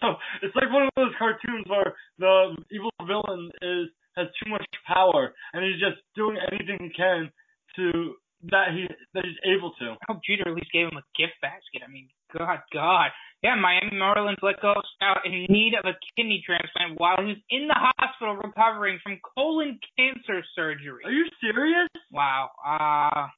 [0.00, 4.64] So it's like one of those cartoons where the evil villain is has too much
[4.86, 7.30] power, and he's just doing anything he can
[7.76, 8.14] to
[8.50, 9.94] that he that he's able to.
[9.94, 11.86] I hope Jeter at least gave him a gift basket.
[11.86, 13.10] I mean, God, God.
[13.42, 17.32] Yeah, Miami Marlins let go of Scout in need of a kidney transplant while he
[17.34, 21.04] was in the hospital recovering from colon cancer surgery.
[21.04, 21.88] Are you serious?
[22.10, 22.50] Wow.
[22.64, 23.28] Uh,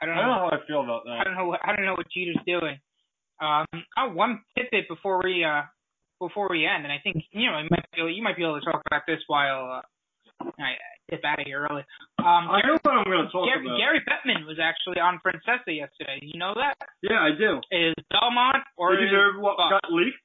[0.00, 0.20] I don't know.
[0.20, 0.48] I don't know.
[0.50, 1.18] how I feel about that.
[1.20, 1.46] I don't know.
[1.46, 2.78] What, I don't know what Jeter's doing.
[3.40, 3.66] Um,
[3.98, 5.62] oh, one tidbit before we uh
[6.20, 8.44] before we end, and I think you know you might be able, you might be
[8.44, 10.78] able to talk about this while uh, I
[11.10, 11.82] dip out of here early.
[12.18, 13.76] Um, I know what I'm going to talk Gary, about.
[13.76, 16.22] Gary Bettman was actually on Francesa yesterday.
[16.22, 16.78] You know that?
[17.02, 17.60] Yeah, I do.
[17.68, 19.82] Is Belmont or Did you is hear what Buck?
[19.82, 20.23] got leaked?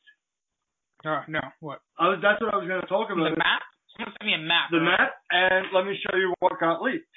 [1.05, 1.79] Uh, no, what?
[1.97, 2.19] I was.
[2.21, 3.31] That's what I was going to talk about.
[3.31, 3.63] The map?
[3.95, 4.67] Someone sent me a map.
[4.71, 4.99] The right?
[4.99, 7.07] map, and let me show you what got leaked.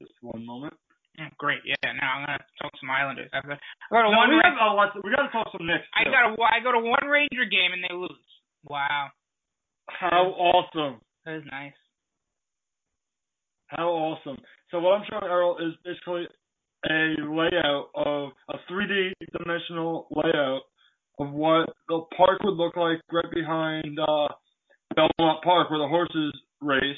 [0.00, 0.74] Just one moment.
[1.20, 1.80] Mm, great, yeah.
[1.96, 3.32] Now I'm gonna talk to some Islanders.
[3.32, 3.56] Got, I
[3.88, 4.28] go to No, one.
[4.28, 4.92] we Ra- have a lot.
[5.00, 5.88] We got to talk some Knicks.
[5.96, 8.20] I got a, I go to one Ranger game and they lose.
[8.68, 9.08] Wow,
[9.88, 11.00] How awesome!
[11.24, 11.72] that is nice.
[13.68, 14.36] How awesome!
[14.70, 16.26] So what I'm showing Errol is basically
[16.88, 20.62] a layout of a 3D dimensional layout
[21.18, 24.28] of what the park would look like right behind uh,
[24.94, 26.96] Belmont Park, where the horses race,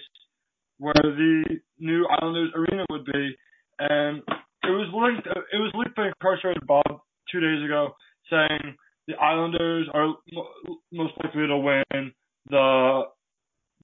[0.78, 1.44] where the
[1.78, 3.36] new Islanders arena would be,
[3.78, 4.18] and
[4.64, 5.26] it was linked.
[5.26, 7.00] It was linked by Incarcerated Bob
[7.30, 7.94] two days ago,
[8.30, 8.76] saying
[9.06, 12.12] the Islanders are mo- most likely to win
[12.50, 13.02] the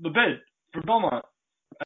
[0.00, 0.40] the bid
[0.72, 1.24] for Belmont.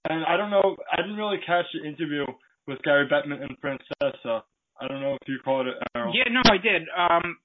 [0.08, 0.76] And I don't know.
[0.92, 2.24] I didn't really catch the interview
[2.66, 4.42] with Gary Bettman and Francesa.
[4.80, 6.12] I don't know if you caught it, Errol.
[6.14, 6.82] Yeah, no, I did.
[6.96, 7.36] Um,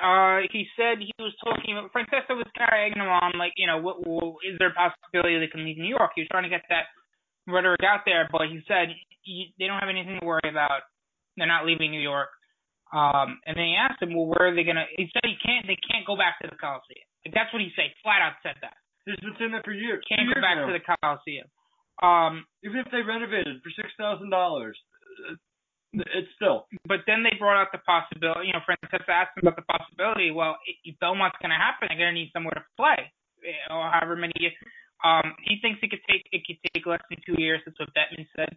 [0.00, 3.52] uh, he said he was talking about Francesa was kind of egging him on, like,
[3.60, 6.16] you know, what, what, is there a possibility they can leave New York?
[6.16, 6.88] He was trying to get that
[7.44, 10.86] rhetoric out there, but he said you, they don't have anything to worry about.
[11.36, 12.32] They're not leaving New York.
[12.94, 14.86] Um, and then he asked him, well, where are they gonna?
[14.96, 15.66] He said he can't.
[15.66, 17.04] They can't go back to the Coliseum.
[17.26, 17.90] Like, that's what he said.
[18.00, 18.78] Flat out said that.
[19.04, 20.00] He's been saying that for years.
[20.06, 20.70] Can't Two go years back now.
[20.70, 21.50] to the Coliseum.
[21.98, 24.78] Um, Even if they renovated for six thousand dollars,
[25.96, 26.66] it's still.
[26.86, 28.48] but then they brought out the possibility.
[28.48, 30.30] You know, Francesa asked him about the possibility.
[30.30, 33.08] Well, if Belmont's going to happen, they're going to need somewhere to play,
[33.44, 34.54] eh, or however many years.
[35.04, 37.60] Um, he thinks it could take it could take less than two years.
[37.64, 38.56] That's what Bettman said.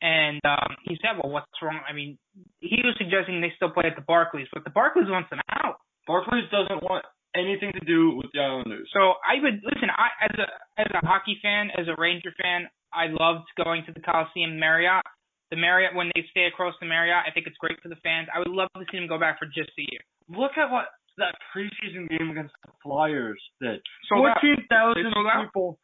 [0.00, 2.18] And um, he said, "Well, what's wrong?" I mean,
[2.60, 5.82] he was suggesting they still play at the Barclays, but the Barclays wants them out.
[6.06, 8.88] Barclays doesn't want anything to do with the Islanders.
[8.94, 9.90] So I would listen.
[9.90, 10.48] I as a
[10.80, 15.02] as a hockey fan, as a Ranger fan, I loved going to the Coliseum Marriott.
[15.50, 18.28] The Marriott when they stay across the Marriott, I think it's great for the fans.
[18.34, 20.00] I would love to see them go back for just a year.
[20.28, 23.80] Look at what that preseason game against the Flyers did.
[24.08, 24.36] Sold out.
[24.40, 25.46] Fourteen thousand They sold out.
[25.46, 25.78] people.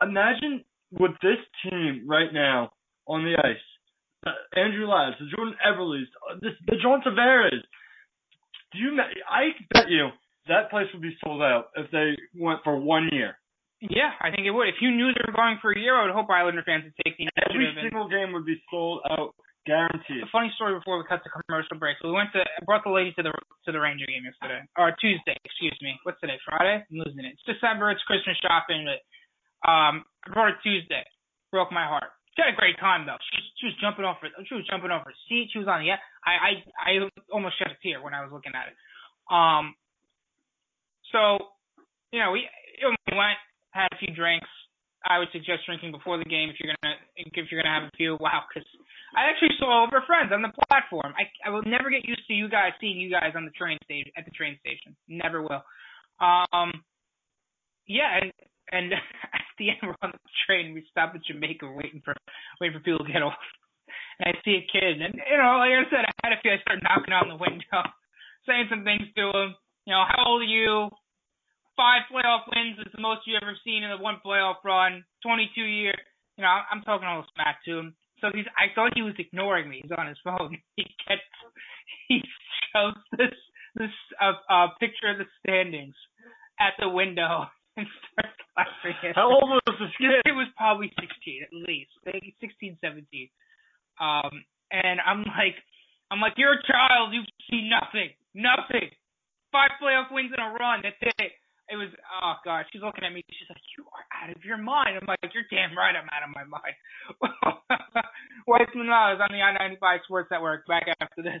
[0.00, 2.72] Imagine with this team right now
[3.06, 3.66] on the ice.
[4.26, 7.60] Uh, Andrew Ladd, the Jordan Eberle's, uh, this, the John Tavares.
[8.72, 8.96] Do you?
[9.28, 10.08] I bet you
[10.48, 13.36] that place would be sold out if they went for one year.
[13.82, 14.70] Yeah, I think it would.
[14.70, 16.94] If you knew they were going for a year, I would hope Islander fans would
[17.02, 17.82] take the Every initiative.
[17.82, 19.34] and- single game would be sold out,
[19.66, 20.22] guaranteed.
[20.22, 21.98] a funny story before we cut to commercial break.
[21.98, 23.32] So we went to I brought the lady to the
[23.66, 25.98] to the Ranger game yesterday or Tuesday, excuse me.
[26.06, 26.38] What's today?
[26.46, 26.86] Friday?
[26.86, 27.34] I'm losing it.
[27.34, 27.90] It's December.
[27.90, 28.86] It's Christmas shopping.
[28.86, 29.02] But
[29.66, 31.02] um, I brought her Tuesday.
[31.50, 32.14] Broke my heart.
[32.38, 33.18] She had a great time though.
[33.34, 34.30] She, she was jumping off her.
[34.46, 35.50] She was jumping off her seat.
[35.52, 35.90] She was on the.
[35.90, 36.90] I I I
[37.34, 38.76] almost shed a tear when I was looking at it.
[39.26, 39.74] Um.
[41.12, 41.50] So,
[42.10, 42.48] you know, we
[42.88, 43.36] we went,
[43.72, 44.48] had a few drinks.
[45.02, 47.96] I would suggest drinking before the game if you're gonna if you're gonna have a
[47.96, 48.16] few.
[48.20, 48.66] Wow, because
[49.16, 51.12] I actually saw all of our friends on the platform.
[51.18, 53.78] I I will never get used to you guys seeing you guys on the train
[53.82, 54.94] station at the train station.
[55.08, 55.64] Never will.
[56.22, 56.70] Um,
[57.86, 58.30] yeah, and
[58.70, 58.92] and
[59.34, 60.74] at the end we're on the train.
[60.74, 62.14] We stop at Jamaica waiting for
[62.60, 63.42] waiting for people to get off.
[64.20, 66.52] And I see a kid, and you know, like I said, I had a few.
[66.52, 67.82] I start knocking on the window,
[68.46, 69.50] saying some things to him.
[69.86, 70.94] You know, how old are you?
[71.76, 75.04] Five playoff wins is the most you've ever seen in a one playoff run.
[75.22, 75.94] 22 year.
[76.36, 77.94] You know, I'm talking all smack to him.
[78.20, 78.46] So he's.
[78.56, 79.80] I thought he was ignoring me.
[79.82, 80.58] He's on his phone.
[80.76, 81.22] He gets.
[82.08, 82.20] He
[82.72, 83.36] shows this
[83.74, 85.94] this uh, uh picture of the standings
[86.60, 89.10] at the window and starts laughing.
[89.10, 90.22] at How old was this kid?
[90.24, 91.08] It was probably 16
[91.42, 93.28] at least, maybe 16, 17.
[94.00, 95.56] Um, and I'm like,
[96.10, 97.12] I'm like, you're a child.
[97.12, 98.92] You see nothing, nothing.
[99.52, 100.80] Five playoff wins in a run.
[100.84, 101.32] That's it.
[101.72, 101.88] It was,
[102.20, 102.68] oh god.
[102.68, 103.24] She's looking at me.
[103.32, 105.00] She's like, you are out of your mind.
[105.00, 105.96] I'm like, you're damn right.
[105.96, 106.76] I'm out of my mind.
[108.44, 110.68] White Manila is on the I-95 Sports Network.
[110.68, 111.40] Back after this.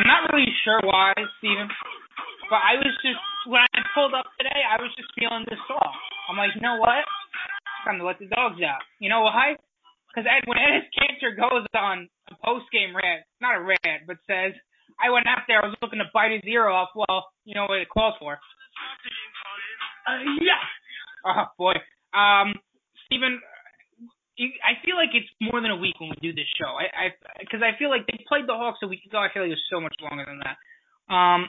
[0.00, 1.68] I'm not really sure why, Steven,
[2.48, 5.92] but I was just when I pulled up today, I was just feeling this song.
[6.32, 7.04] I'm like, you know what?
[7.04, 8.80] It's time to let the dogs out.
[8.96, 9.60] You know why?
[10.08, 14.16] Because Ed, when Enes Kanter goes on a post game rant, not a rant, but
[14.24, 14.56] says,
[14.96, 16.96] I went out there, I was looking to bite his ear off.
[16.96, 18.40] Well, you know what it calls for.
[20.08, 20.64] Uh, yeah.
[21.28, 21.76] Oh boy.
[22.16, 22.56] Um,
[23.04, 23.36] Steven,
[24.40, 26.72] you- I feel like it's more than a week when we do this show.
[26.72, 27.06] I, I,
[27.38, 29.18] because I feel like they played the Hawks a week ago.
[29.20, 30.56] I feel like it was so much longer than that.
[31.12, 31.48] Um.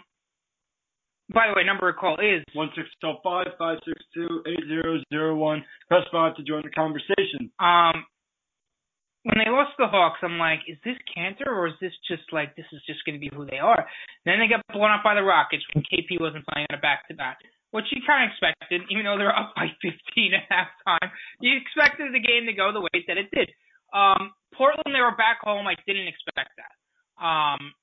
[1.33, 4.67] By the way, number of call is One six zero five five six two eight
[4.67, 5.63] zero zero one.
[5.87, 7.49] Press five to join the conversation.
[7.59, 8.03] um.
[9.23, 12.55] When they lost the Hawks, I'm like, is this Kanter or is this just like
[12.57, 13.85] this is just going to be who they are?
[14.25, 17.07] Then they got blown up by the Rockets when KP wasn't playing on a back
[17.07, 17.37] to back,
[17.71, 19.95] which you kind of expected, even though they're up by 15
[20.35, 21.09] at halftime.
[21.39, 23.49] You expected the game to go the way that it did.
[23.91, 25.67] Um, Portland, they were back home.
[25.67, 26.75] I didn't expect that.
[27.19, 27.73] Um,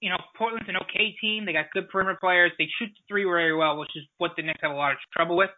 [0.00, 1.44] you know, Portland's an okay team.
[1.44, 2.52] They got good perimeter players.
[2.58, 4.98] They shoot the three very well, which is what the Knicks have a lot of
[5.12, 5.50] trouble with.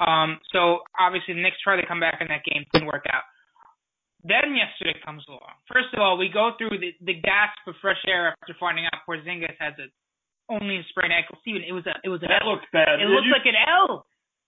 [0.00, 3.24] Um, so obviously the Knicks try to come back in that game, didn't work out.
[4.24, 5.54] Then yesterday comes along.
[5.70, 9.06] First of all, we go through the, the gasp of fresh air after finding out
[9.08, 9.86] Porzingis has a
[10.48, 11.38] only a sprained ankle.
[11.42, 12.54] Steven, it was a it was a That L.
[12.54, 12.98] looked bad.
[13.00, 14.06] It Did looked you, like an L.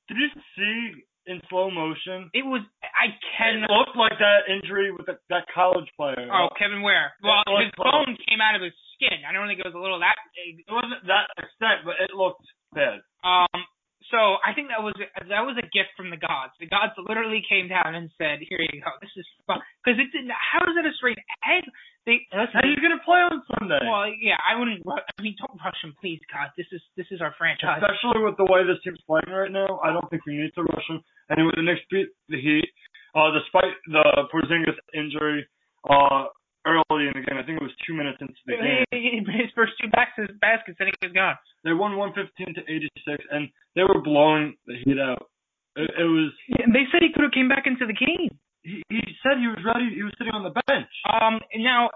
[0.08, 2.32] Did you see in slow motion?
[2.32, 6.28] It was I can It looked like that injury with the, that college player.
[6.32, 7.12] Oh, Kevin Ware.
[7.20, 9.20] Well, his bone came out of his skin.
[9.28, 10.64] I don't think it was a little that big.
[10.64, 13.04] It wasn't that extent, but it looked bad.
[13.20, 13.60] Um,
[14.10, 16.56] so I think that was that was a gift from the gods.
[16.56, 18.92] The gods literally came down and said, "Here you go.
[19.00, 20.32] This is fun." Because it didn't.
[20.32, 21.64] How is it a straight egg?
[22.08, 22.56] They listen.
[22.56, 23.84] How are you gonna play on Sunday?
[23.84, 24.80] Well, yeah, I wouldn't.
[24.88, 26.48] I mean, don't rush him, please, God.
[26.56, 27.84] This is this is our franchise.
[27.84, 30.64] Especially with the way this team's playing right now, I don't think we need to
[30.64, 31.04] rush them.
[31.28, 32.72] Anyway, the next beat the Heat,
[33.12, 35.44] uh, despite the Porzingis injury
[35.84, 36.32] uh,
[36.68, 37.38] early in the game.
[37.38, 39.24] I think it was two minutes into the game.
[39.28, 41.36] His first two baskets, baskets, I think is gone.
[41.64, 43.48] They won 115 to 86, and
[43.78, 45.30] they were blowing the Heat out.
[45.78, 46.34] It, it was.
[46.50, 48.34] Yeah, they said he could have came back into the game.
[48.66, 49.94] He, he said he was ready.
[49.94, 50.90] He was sitting on the bench.
[51.06, 51.94] Um, now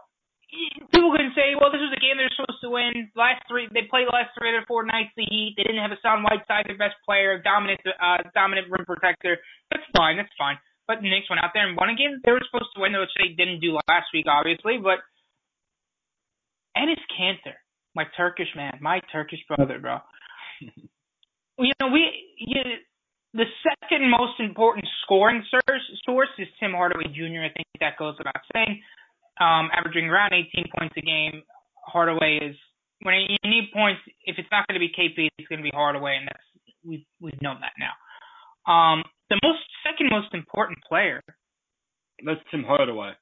[0.94, 3.10] people can say, well, this was a game they're supposed to win.
[3.18, 5.10] Last three, they played the last three or four nights.
[5.18, 9.42] The Heat, they didn't have Hassan Whiteside, their best player, dominant, uh, dominant rim protector.
[9.74, 10.20] That's fine.
[10.20, 10.60] That's fine.
[10.86, 12.94] But the Knicks went out there and won a game they were supposed to win,
[12.94, 14.76] which they didn't do last week, obviously.
[14.78, 15.00] But
[16.76, 17.56] Enes Kanter,
[17.98, 19.98] my Turkish man, my Turkish brother, bro.
[21.62, 22.62] you know, we you,
[23.34, 27.46] the second most important scoring source is Tim Hardaway Jr.
[27.46, 28.82] I think that goes without saying.
[29.40, 31.42] Um, averaging around 18 points a game.
[31.86, 32.56] Hardaway is
[33.02, 35.72] when you need points, if it's not going to be KP, it's going to be
[35.74, 36.44] Hardaway, and that's
[36.84, 37.94] we've we've known that now.
[38.70, 41.22] Um, the most second most important player
[42.24, 43.12] That's Tim Hardaway.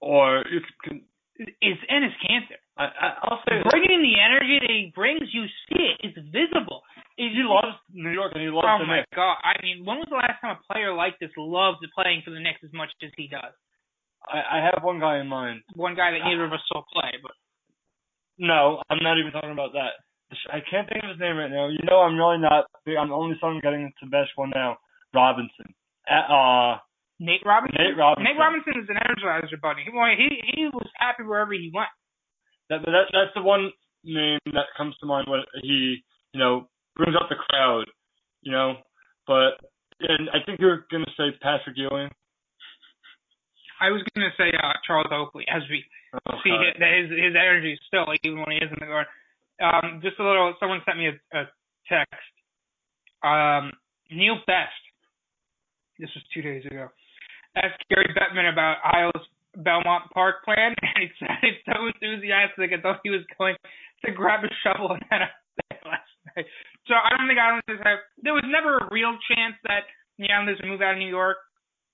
[0.00, 1.02] Or you can.
[1.38, 2.58] Is Enes Kanter.
[2.78, 5.98] I, I, I'll Bringing the energy that he brings, you see it.
[6.06, 6.82] It's visible.
[7.16, 9.10] he loves New York and he loves Oh my Knicks.
[9.14, 9.38] god!
[9.42, 12.38] I mean, when was the last time a player like this loved playing for the
[12.40, 13.54] Knicks as much as he does?
[14.26, 15.62] I, I have one guy in mind.
[15.74, 17.32] One guy that neither of us saw play, but
[18.38, 19.98] No, I'm not even talking about that.
[20.50, 21.68] I can't think of his name right now.
[21.68, 22.66] You know, I'm really not.
[22.86, 24.78] I'm only starting getting to best one now.
[25.14, 25.74] Robinson.
[26.10, 26.78] Uh,
[27.20, 27.78] Nate Robinson.
[27.78, 28.24] Nate Robinson.
[28.24, 29.82] Nate Robinson is an energizer bunny.
[29.86, 31.88] He wanted, he he was happy wherever he went.
[32.70, 33.70] that, that that's the one
[34.02, 36.02] name that comes to mind when he,
[36.32, 37.86] you know, brings up the crowd.
[38.42, 38.74] You know,
[39.26, 39.62] but
[40.00, 42.10] and I think you're gonna say Patrick Ewing.
[43.80, 45.84] I was gonna say uh, Charles Oakley as we
[46.42, 49.06] see his, that his his energy is still even when he is in the guard.
[49.62, 50.54] Um, just a little.
[50.58, 51.46] Someone sent me a, a
[51.88, 52.32] text.
[53.22, 53.72] Um,
[54.10, 54.82] Neil Best.
[55.98, 56.88] This was two days ago.
[57.56, 59.24] Asked Gary Bettman about Isles
[59.56, 62.74] Belmont Park plan, and he sounded so enthusiastic.
[62.74, 63.54] I thought he was going
[64.04, 65.38] to grab a shovel and head out
[65.70, 66.46] there last night.
[66.90, 68.02] So I don't think Islanders have.
[68.20, 69.86] There was never a real chance that
[70.18, 71.38] the Islanders would move out of New York.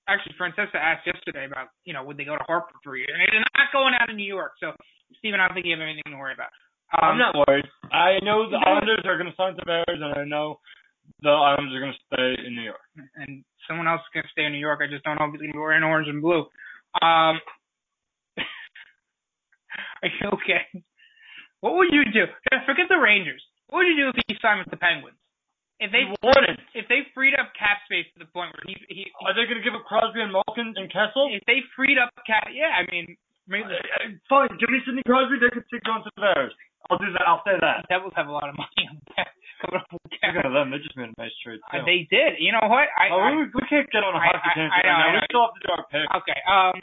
[0.09, 3.13] Actually, Francesa asked yesterday about, you know, would they go to Hartford for a year?
[3.13, 4.57] And they're not going out of New York.
[4.59, 4.73] So,
[5.21, 6.51] Steven, I don't think you have anything to worry about.
[6.91, 7.63] Um, I'm not worried.
[7.93, 10.59] I know the Islanders are gonna sign Tavares, and I know
[11.21, 12.83] the Islanders are gonna stay in New York.
[13.15, 14.79] and someone else is going to stay in New York.
[14.83, 16.45] I just don't know if he's going to be wearing orange and blue.
[17.01, 17.39] Um,
[20.03, 20.65] are you okay?
[21.61, 22.25] What would you do?
[22.65, 23.41] Forget the Rangers.
[23.69, 25.17] What would you do if he signed with the Penguins?
[25.81, 26.61] If they wouldn't.
[26.77, 29.65] if they freed up cap space to the point where he he, Are they gonna
[29.65, 31.33] give up Crosby and Malkin and Kessel?
[31.33, 33.17] if they freed up cap, yeah, I mean,
[33.49, 35.41] maybe the Uh, Fine, give me Sidney Crosby.
[35.41, 36.53] They could take John Tavares.
[36.85, 37.25] I'll do that.
[37.25, 37.89] I'll say that.
[37.89, 40.33] Devils have a lot of money on that coming up with cap.
[40.35, 40.73] Look at them.
[40.73, 42.41] They just made a nice trade Uh, they did.
[42.41, 42.89] You know what?
[42.97, 45.13] I, oh, I we, we can't get on a hockey tangent right now.
[45.13, 46.07] We still have to do our pick.
[46.25, 46.39] okay.
[46.49, 46.75] Um,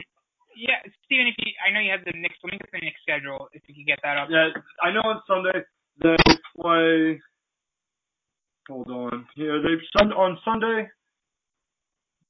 [0.55, 2.35] yeah, Steven, if you, I know you have the Knicks.
[2.43, 3.47] Let me get the Knicks schedule.
[3.53, 4.27] If you could get that up.
[4.31, 4.49] Yeah,
[4.83, 5.63] I know on Sunday
[6.03, 6.15] they
[6.59, 7.19] play.
[8.67, 9.25] Hold on.
[9.35, 10.89] Yeah, they sun on Sunday.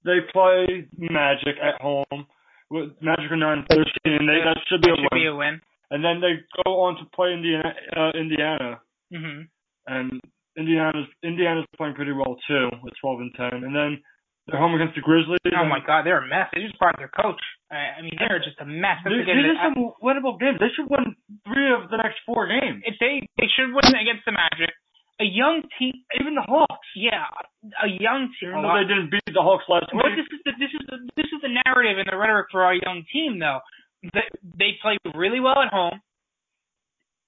[0.06, 2.28] They play Magic at home.
[2.70, 4.26] With Magic are nine thirteen.
[4.28, 5.22] They that should be That a should win.
[5.22, 5.62] be a win.
[5.92, 7.74] And then they go on to play Indiana.
[7.98, 8.80] Uh, Indiana,
[9.12, 9.42] hmm
[9.88, 10.22] and
[10.60, 13.64] Indiana's Indiana's playing pretty well too with twelve and ten.
[13.64, 14.04] And then
[14.48, 15.40] they're home against the Grizzlies.
[15.56, 16.52] Oh my God, they're a mess.
[16.54, 17.40] They just fired their coach.
[17.72, 18.98] I, I mean, they're just a mess.
[19.06, 20.58] That's These are some winnable games.
[20.60, 21.14] They should win
[21.48, 22.82] three of the next four games.
[22.84, 24.74] if they they should win against the Magic.
[25.20, 26.88] A young team, Even the Hawks.
[26.96, 27.28] yeah,
[27.84, 28.56] a young team.
[28.56, 30.16] Even though they didn't beat the Hawks last Well, week.
[30.16, 32.72] this is the this is the this is the narrative and the rhetoric for our
[32.74, 33.60] young team, though.
[34.02, 34.24] They,
[34.56, 36.00] they play really well at home.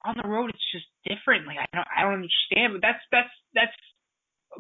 [0.04, 1.46] On the road, it's just different.
[1.46, 3.78] Like I don't I don't understand, but that's that's that's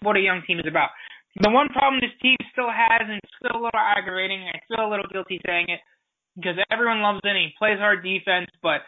[0.05, 0.93] what a young team is about.
[1.41, 4.59] The one problem this team still has, and it's still a little aggravating, and I
[4.67, 5.79] feel a little guilty saying it,
[6.35, 8.83] because everyone loves it and he plays hard defense, but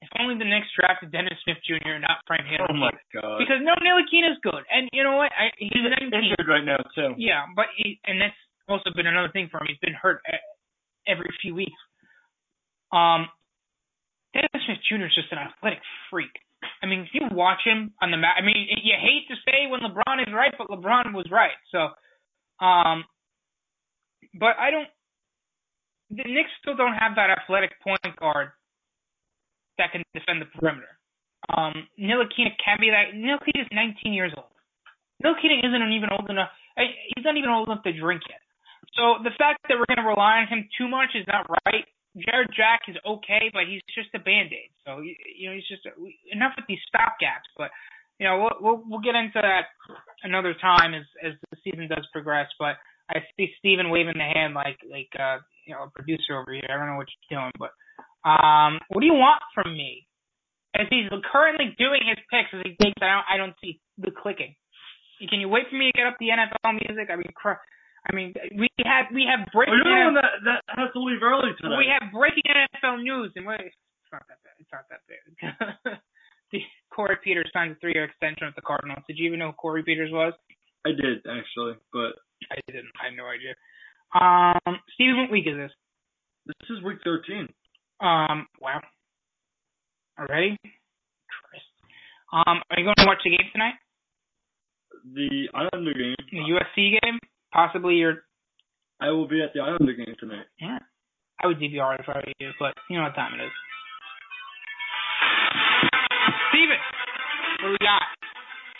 [0.00, 1.98] if only the Knicks drafted Dennis Smith Jr.
[1.98, 3.38] and not Frank Oh my god.
[3.42, 5.30] Because no, Ntilikina is good, and you know what?
[5.34, 6.08] I, he's He's 19.
[6.14, 7.14] injured right now too.
[7.18, 9.66] Yeah, but he, and that's also been another thing for him.
[9.68, 10.22] He's been hurt
[11.06, 11.76] every few weeks.
[12.92, 13.28] Um,
[14.34, 15.06] Dennis Smith Jr.
[15.06, 16.32] is just an athletic freak.
[16.82, 19.70] I mean, if you watch him on the mat, I mean, you hate to say
[19.70, 21.54] when LeBron is right, but LeBron was right.
[21.70, 21.94] So,
[22.64, 23.04] um,
[24.34, 24.88] but I don't.
[26.10, 28.50] The Knicks still don't have that athletic point guard
[29.76, 30.98] that can defend the perimeter.
[31.46, 33.14] Um, Ntilikina can be that.
[33.14, 34.50] Ntilikina is 19 years old.
[35.22, 36.50] Ntilikina isn't even old enough.
[36.76, 38.40] He's not even old enough to drink yet.
[38.94, 41.84] So the fact that we're going to rely on him too much is not right.
[42.16, 44.72] Jarrett Jack is okay, but he's just a band aid.
[44.86, 45.84] So you know he's just
[46.32, 47.48] enough with these stopgaps.
[47.56, 47.70] But
[48.18, 49.68] you know we'll we'll we'll get into that
[50.22, 52.48] another time as as the season does progress.
[52.58, 52.76] But
[53.10, 56.68] I see Steven waving the hand like like uh you know a producer over here.
[56.68, 57.72] I don't know what you're doing, but
[58.24, 60.06] um what do you want from me?
[60.74, 64.10] As he's currently doing his picks, as he thinks I don't I don't see the
[64.10, 64.54] clicking.
[65.28, 67.10] Can you wait for me to get up the NFL music?
[67.10, 67.58] I mean, cr-
[68.08, 69.76] I mean, we have we have breaking.
[69.84, 71.76] you're the one that that has to leave early today.
[71.76, 74.56] we have breaking NFL news, and wait, it's not that bad.
[74.58, 76.00] It's not that bad.
[76.52, 79.04] the Corey Peters signed a three-year extension with the Cardinals.
[79.06, 80.32] Did you even know who Corey Peters was?
[80.86, 82.16] I did actually, but
[82.48, 82.88] I didn't.
[82.96, 83.52] I had no idea.
[84.16, 85.72] Um, Steven, what week is this?
[86.48, 87.48] this is week 13.
[88.00, 88.80] Um, wow.
[90.18, 90.56] Already?
[90.64, 91.68] Christ.
[92.32, 93.74] Um, are you going to watch the game tonight?
[95.12, 96.16] The Islander game.
[96.32, 97.18] The USC game?
[97.52, 98.24] Possibly your.
[99.00, 100.46] I will be at the Islander game tonight.
[100.60, 100.78] Yeah.
[101.38, 103.54] I would DVR it if I were you, but you know what time it is.
[106.50, 106.82] Steven,
[107.62, 108.02] What do we got?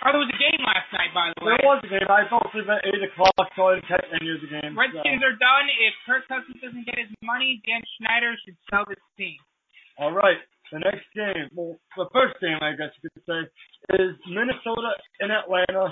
[0.02, 1.58] Oh, there was a game last night, by the way.
[1.58, 2.06] There was a game.
[2.06, 4.78] I fell asleep at 8 o'clock, so I didn't catch any of the game.
[4.78, 5.26] Redskins so.
[5.26, 5.66] are done.
[5.70, 9.38] If Kirk Cousins doesn't get his money, Dan Schneider should sell this team.
[9.98, 10.38] All right.
[10.70, 13.40] The next game, well, the first game, I guess you could say,
[13.98, 15.90] is Minnesota in Atlanta.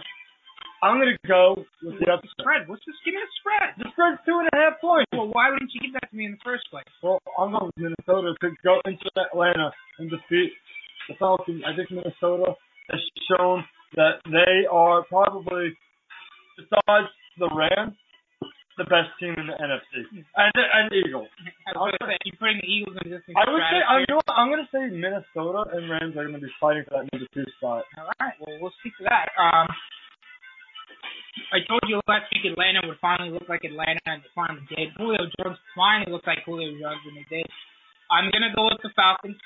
[0.82, 2.68] I'm going to go with the the spread?
[2.68, 3.68] What's the give me the spread?
[3.80, 5.08] The spread's two and a half points.
[5.12, 6.88] Well, why wouldn't you give that to me in the first place?
[7.02, 10.52] Well, I'm going with Minnesota to go into Atlanta and defeat
[11.08, 11.64] the Falcons.
[11.64, 12.54] I think Minnesota
[12.92, 13.00] has
[13.30, 13.64] shown
[13.96, 15.72] that they are probably,
[16.60, 17.08] besides
[17.40, 17.96] the Rams,
[18.76, 21.32] the best team in the NFC, and and Eagles.
[21.64, 23.24] I was gonna say, you putting the Eagles in this.
[23.32, 26.36] I would say I'm, you know, I'm going to say Minnesota and Rams are going
[26.36, 27.88] to be fighting for that number two spot.
[27.96, 29.32] All right, well we'll speak to that.
[29.40, 29.64] Um,
[31.54, 34.90] I told you last week Atlanta would finally look like Atlanta, and they finally did.
[34.98, 37.46] Julio Jones finally looked like Julio Jones, and they did.
[38.10, 39.38] I'm gonna go with the Falcons.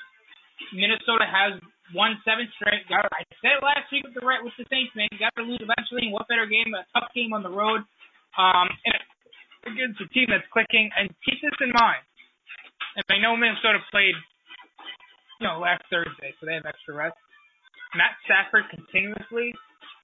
[0.73, 1.57] Minnesota has
[1.93, 2.85] won seven straight.
[2.89, 5.09] I said it last week with the right with the Saints, man.
[5.13, 6.09] You got to lose eventually.
[6.09, 6.73] What better game?
[6.73, 7.85] A tough game on the road,
[8.37, 9.01] um, and
[9.69, 10.89] against a team that's clicking.
[10.97, 12.01] And keep this in mind.
[12.97, 14.17] And I know Minnesota played,
[15.39, 17.17] you know, last Thursday, so they have extra rest.
[17.93, 19.53] Matt Stafford continuously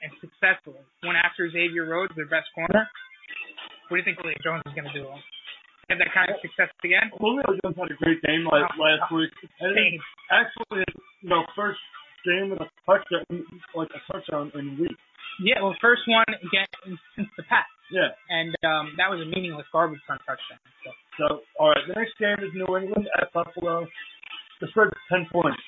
[0.01, 2.85] and successfully went after Xavier Rhodes, their best corner.
[3.87, 5.07] What do you think Julio Jones is going to do?
[5.87, 7.07] Have that kind of success again?
[7.15, 9.31] Julio Jones had a great game like Oh, last week.
[9.63, 10.83] And actually
[11.23, 11.79] you know, first
[12.27, 14.99] game with a touchdown, like a touchdown in weeks.
[15.39, 16.65] Yeah, well, first one again
[17.15, 18.09] since the Pats, Yeah.
[18.27, 20.59] and um, that was a meaningless garbage time touchdown.
[20.83, 20.91] So.
[21.17, 21.25] So,
[21.61, 23.85] all right, the next game is New England at Buffalo.
[24.61, 25.61] The spread's ten points.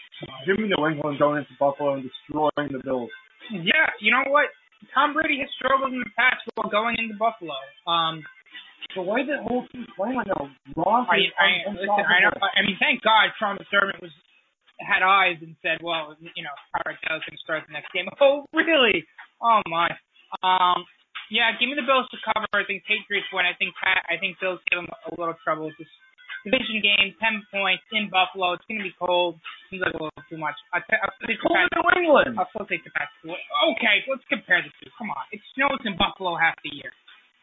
[0.46, 3.10] Give me New England going into Buffalo and destroying the Bills.
[3.52, 4.50] Yeah, you know what?
[4.94, 7.56] Tom Brady has struggled in the past while going into Buffalo.
[7.88, 8.24] Um,
[8.96, 10.50] So why the whole team playing right now?
[10.76, 12.34] Ron I, I, listen, I know.
[12.42, 14.14] I mean, thank God Sean McDermott was
[14.80, 18.48] had eyes and said, "Well, you know, Tyreek Hill can start the next game." Oh,
[18.54, 19.06] really?
[19.44, 19.92] Oh my.
[20.42, 20.86] Um,
[21.30, 22.48] yeah, give me the Bills to cover.
[22.56, 23.46] I think Patriots win.
[23.46, 24.02] I think Pat.
[24.10, 25.88] I think Bills give them a little trouble this
[26.44, 27.16] division game.
[27.20, 28.56] Ten points in Buffalo.
[28.56, 29.40] It's gonna be cold.
[29.70, 30.56] Seems like a little too much.
[30.74, 32.38] I I'll take Cold in New England.
[32.40, 33.12] I'll still take the Pats.
[33.26, 34.90] Okay, let's compare the two.
[34.98, 36.92] Come on, it snows in Buffalo half the year.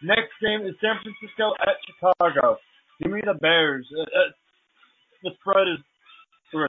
[0.03, 2.61] Next game is San Francisco at Chicago.
[3.01, 3.87] Give me the Bears.
[3.93, 4.31] Uh, uh,
[5.23, 5.81] the spread is
[6.53, 6.69] three.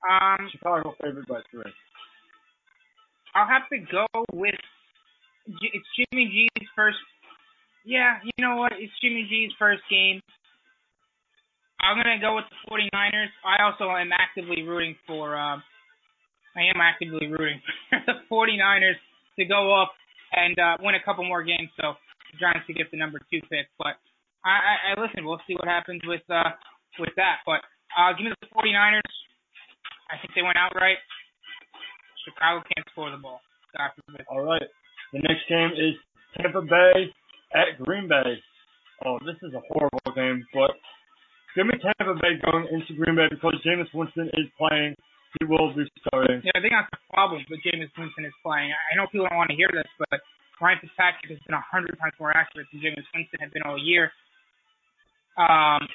[0.00, 1.72] Um, Chicago favored by three.
[3.34, 4.56] I'll have to go with
[5.46, 6.98] it's Jimmy G's first.
[7.84, 8.72] Yeah, you know what?
[8.76, 10.20] It's Jimmy G's first game.
[11.82, 13.32] I'm gonna go with the 49ers.
[13.44, 15.36] I also am actively rooting for.
[15.36, 15.62] Um,
[16.56, 17.60] I am actively rooting
[17.90, 18.98] for the 49ers
[19.38, 19.92] to go up
[20.32, 21.94] and uh, win a couple more games, so
[22.32, 23.66] the Giants to get the number two pick.
[23.78, 23.98] But
[24.44, 25.24] I, I, I listen.
[25.24, 26.54] We'll see what happens with uh,
[26.98, 27.42] with that.
[27.46, 27.62] But
[27.96, 29.14] uh, give me the 49ers.
[30.10, 30.98] I think they went outright.
[32.26, 33.40] Chicago can't score the ball.
[33.76, 34.26] God forbid.
[34.28, 34.66] All right.
[35.12, 35.94] The next game is
[36.36, 37.10] Tampa Bay
[37.54, 38.38] at Green Bay.
[39.06, 40.70] Oh, this is a horrible game, but
[41.54, 44.94] give me Tampa Bay going into Green Bay because Jameis Winston is playing.
[45.38, 46.42] He will be starting.
[46.42, 48.74] Yeah, I think that's the problem with Jameis Winston is playing.
[48.74, 50.18] I know people don't want to hear this, but
[50.58, 53.78] Ryan Fitzpatrick has been a hundred times more accurate than Jameis Winston had been all
[53.78, 54.10] year.
[55.38, 55.86] Um,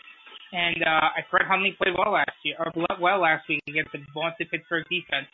[0.56, 4.00] and uh, I Brett Hundley played well last year, or well last week against the
[4.16, 5.28] vaunted Pittsburgh defense.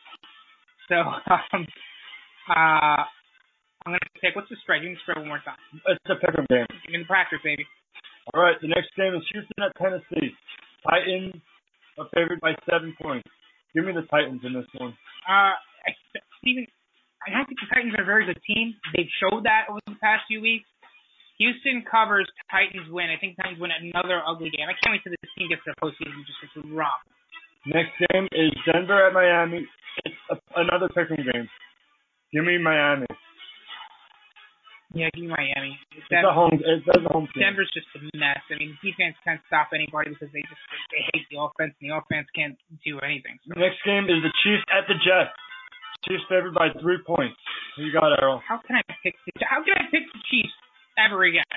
[0.90, 0.98] So,
[1.54, 1.68] um,
[2.50, 3.06] uh,
[3.86, 4.36] I'm gonna pick.
[4.36, 4.82] What's the spread?
[4.82, 5.62] Give me the spread one more time.
[5.86, 6.66] It's a pick'em game.
[6.90, 7.66] Give me the Packers, baby.
[8.34, 8.56] All right.
[8.62, 10.36] The next game is Houston at Tennessee.
[10.86, 11.36] Titans
[11.98, 13.28] are favored by seven points.
[13.74, 14.94] Give me the Titans in this one.
[15.28, 15.92] Uh, I,
[16.42, 16.68] Steven,
[17.26, 18.76] I don't think the Titans are a very good team.
[18.96, 20.66] They've showed that over the past few weeks.
[21.42, 23.10] Houston covers, Titans win.
[23.10, 24.70] I think Titans win another ugly game.
[24.70, 27.10] I can't wait till this team gets to the postseason just gets robbed.
[27.66, 29.66] Next game is Denver at Miami.
[30.06, 31.50] It's a, another pick'em game.
[32.34, 33.06] Give me Miami.
[34.92, 35.80] Yeah, give me Miami.
[35.96, 36.52] It's a home.
[36.60, 37.48] It's a home team.
[37.48, 38.44] Denver's just a mess.
[38.52, 41.96] I mean, defense can't stop anybody because they just they hate the offense, and the
[41.96, 43.40] offense can't do anything.
[43.48, 43.56] So.
[43.56, 45.32] Next game is the Chiefs at the Jets.
[46.04, 47.40] Chiefs favored by three points.
[47.80, 48.44] Who you got, Errol?
[48.44, 49.16] How can I pick?
[49.24, 50.52] The, how can I pick the Chiefs
[51.00, 51.48] ever again?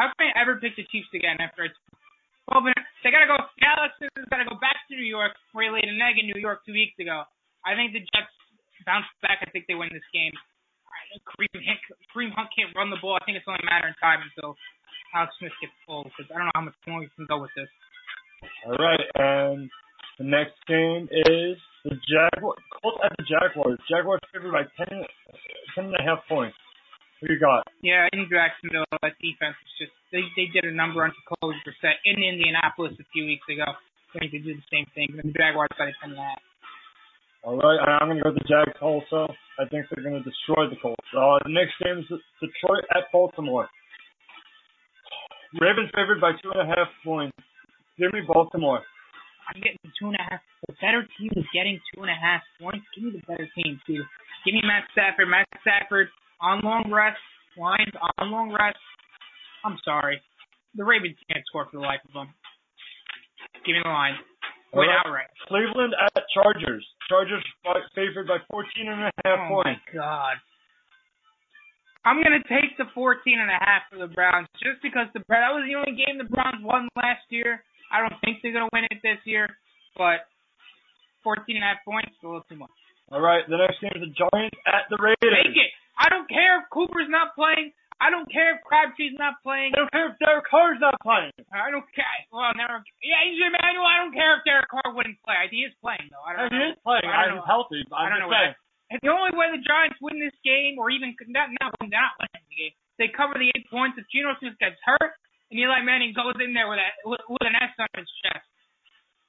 [0.00, 1.76] How can I ever pick the Chiefs again after it's
[2.48, 2.72] well, but
[3.04, 3.36] they gotta go.
[3.60, 6.40] Dallas has gotta go back to New York where he laid an egg in New
[6.40, 7.28] York two weeks ago.
[7.68, 8.32] I think the Jets
[8.88, 9.44] bounce back.
[9.44, 10.32] I think they win this game.
[11.24, 11.80] Kareem Hunt,
[12.12, 13.16] Kareem Hunt can't run the ball.
[13.16, 14.56] I think it's only a matter of time until
[15.14, 17.52] Alex Smith gets full because I don't know how much more we can go with
[17.56, 17.70] this.
[18.66, 19.70] All right, and
[20.18, 22.62] the next game is the Jaguars.
[22.82, 23.78] Colts at the Jaguars.
[23.88, 25.02] Jaguars favored by 10,
[25.74, 26.56] 10 and a half points.
[27.20, 27.66] Who you got?
[27.82, 31.98] Yeah, in Jacksonville, that defense is just they they did a number on Jacoby Brissett
[32.06, 33.66] in Indianapolis a few weeks ago.
[33.66, 35.18] I think they do the same thing.
[35.18, 36.42] The Jaguars got a ten and a half.
[37.42, 39.26] All right, I'm going to go with the Jags also.
[39.58, 41.10] I think they're going to destroy the Colts.
[41.10, 42.06] Uh, the next game is
[42.38, 43.66] Detroit at Baltimore.
[45.58, 47.34] Ravens favored by two and a half points.
[47.98, 48.86] Give me Baltimore.
[49.50, 50.40] I'm getting two and a half.
[50.68, 52.86] The better team is getting two and a half points.
[52.94, 54.04] Give me the better team, Steve.
[54.44, 55.26] Give me Matt Stafford.
[55.26, 56.08] Matt Stafford
[56.40, 57.18] on long rest.
[57.56, 58.78] Lions on long rest.
[59.64, 60.20] I'm sorry.
[60.76, 62.30] The Ravens can't score for the life of them.
[63.66, 64.14] Give me the line.
[64.72, 65.00] Win right.
[65.02, 65.32] outright.
[65.48, 66.84] Cleveland at Chargers.
[67.08, 67.44] Chargers
[67.94, 69.80] favored by 14 and a half points.
[69.92, 70.36] Oh my god.
[72.04, 75.52] I'm gonna take the 14 and a half for the Browns just because the that
[75.52, 77.60] was the only game the Browns won last year.
[77.92, 79.48] I don't think they're gonna win it this year,
[79.96, 80.24] but
[81.24, 82.72] 14 and a half points is a little too much.
[83.12, 85.32] All right, the next game is the Giants at the Raiders.
[85.32, 85.70] Take it.
[85.98, 87.72] I don't care if Cooper's not playing.
[87.98, 89.74] I don't care if Crabtree's not playing.
[89.74, 91.34] I don't care if Derek Carr's not playing.
[91.50, 92.06] I don't care.
[92.30, 92.78] Well, never.
[93.02, 93.82] Yeah, he's Emmanuel.
[93.86, 95.34] I don't care if Derek Carr wouldn't play.
[95.50, 96.22] He is playing though.
[96.22, 96.62] I don't And know.
[96.62, 97.10] he is playing.
[97.10, 97.50] I don't He's know.
[97.50, 97.82] healthy.
[97.90, 98.54] I'm I don't just know saying.
[98.88, 102.14] And the only way the Giants win this game, or even not not win, not
[102.22, 102.74] winning the game.
[103.02, 105.12] They cover the eight points if Geno Smith gets hurt
[105.50, 108.46] and Eli Manning goes in there with a with, with an S on his chest.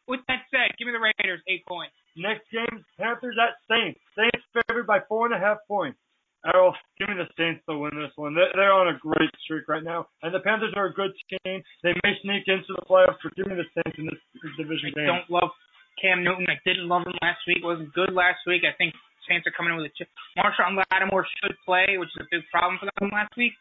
[0.07, 1.93] With that said, give me the Raiders eight points.
[2.17, 3.99] Next game, Panthers at Saints.
[4.17, 5.99] Saints favored by four and a half points.
[6.47, 8.31] Errol, give me the Saints to win this one.
[8.31, 11.59] They're, they're on a great streak right now, and the Panthers are a good team.
[11.83, 14.23] They may sneak into the playoffs, but give me the Saints in this
[14.55, 15.09] division I game.
[15.11, 15.51] I don't love
[15.99, 16.47] Cam Newton.
[16.47, 17.59] I didn't love him last week.
[17.59, 18.63] wasn't good last week.
[18.63, 18.95] I think
[19.27, 20.07] Saints are coming in with a chip.
[20.39, 23.51] Marshon Lattimore should play, which is a big problem for them last week.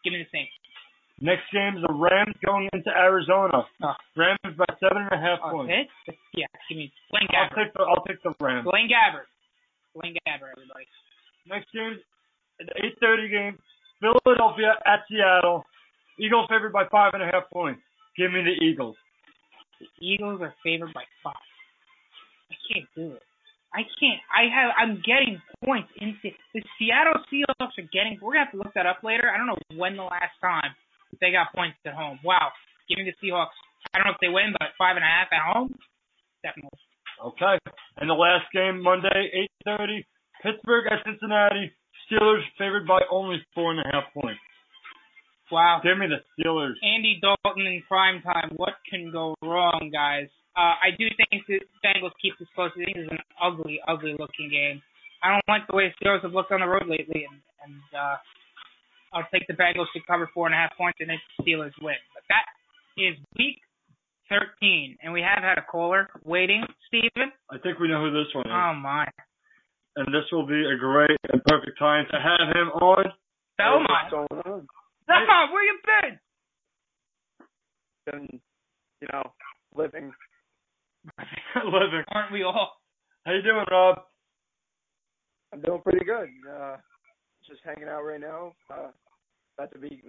[0.00, 0.56] Give me the Saints.
[1.20, 3.62] Next game is the Rams going into Arizona.
[3.62, 3.94] Oh.
[4.16, 5.70] Rams by seven and a half points.
[5.70, 6.18] hit?
[6.34, 8.66] Yeah, give me Blaine I'll take the I'll take the Rams.
[8.66, 9.30] Blaine Gabbert.
[9.94, 10.88] Blaine Gabbert, everybody.
[11.46, 12.00] Next game,
[12.66, 13.58] the eight thirty game,
[14.00, 15.64] Philadelphia at Seattle.
[16.18, 17.80] Eagles favored by five and a half points.
[18.16, 18.96] Give me the Eagles.
[19.80, 21.48] The Eagles are favored by five.
[22.50, 23.22] I can't do it.
[23.72, 24.20] I can't.
[24.28, 24.70] I have.
[24.76, 28.20] I'm getting points in the Seattle Seahawks are getting.
[28.20, 29.32] We're gonna have to look that up later.
[29.32, 30.76] I don't know when the last time
[31.20, 32.20] they got points at home.
[32.22, 32.52] Wow.
[32.88, 33.56] Give me the Seahawks.
[33.94, 35.72] I don't know if they win, but five and a half at home,
[36.44, 36.78] definitely.
[37.32, 37.56] Okay.
[37.96, 40.04] And the last game, Monday, eight thirty,
[40.42, 41.72] Pittsburgh at Cincinnati.
[42.12, 44.40] Steelers favored by only four and a half points.
[45.50, 45.80] Wow.
[45.82, 46.76] Give me the Steelers.
[46.84, 48.52] Andy Dalton in prime time.
[48.56, 50.28] What can go wrong, guys?
[50.56, 52.70] Uh, I do think the Bengals keep this close.
[52.76, 54.82] I think this is an ugly, ugly looking game.
[55.22, 57.80] I don't like the way the Steelers have looked on the road lately, and, and
[57.96, 58.16] uh,
[59.12, 61.72] I'll take the Bengals to cover four and a half points and then the Steelers
[61.80, 62.00] win.
[62.12, 62.44] But that
[63.00, 63.60] is week
[64.28, 66.64] 13, and we have had a caller waiting.
[66.88, 67.32] Steven?
[67.50, 68.52] I think we know who this one is.
[68.52, 69.06] Oh, my.
[69.96, 73.04] And this will be a great and perfect time to have him on.
[73.58, 73.88] Belmont.
[73.88, 74.66] What's going on?
[75.06, 76.18] Belmont, where you been?
[78.06, 78.40] Been,
[79.00, 79.32] you know,
[79.74, 80.12] living.
[81.64, 82.04] Living.
[82.08, 82.72] Aren't we all?
[83.26, 83.98] How you doing, Rob?
[85.52, 86.28] I'm doing pretty good.
[86.48, 86.76] Uh,
[87.46, 88.52] just hanging out right now.
[88.70, 88.88] Uh,
[89.58, 90.00] about to be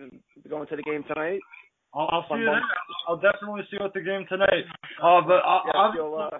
[0.47, 1.39] going to the game tonight.
[1.95, 2.61] I'll, I'll see you there.
[3.07, 4.65] I'll definitely see you at the game tonight.
[5.01, 6.29] Uh, but I, Yes, I'm, you'll.
[6.31, 6.37] Uh,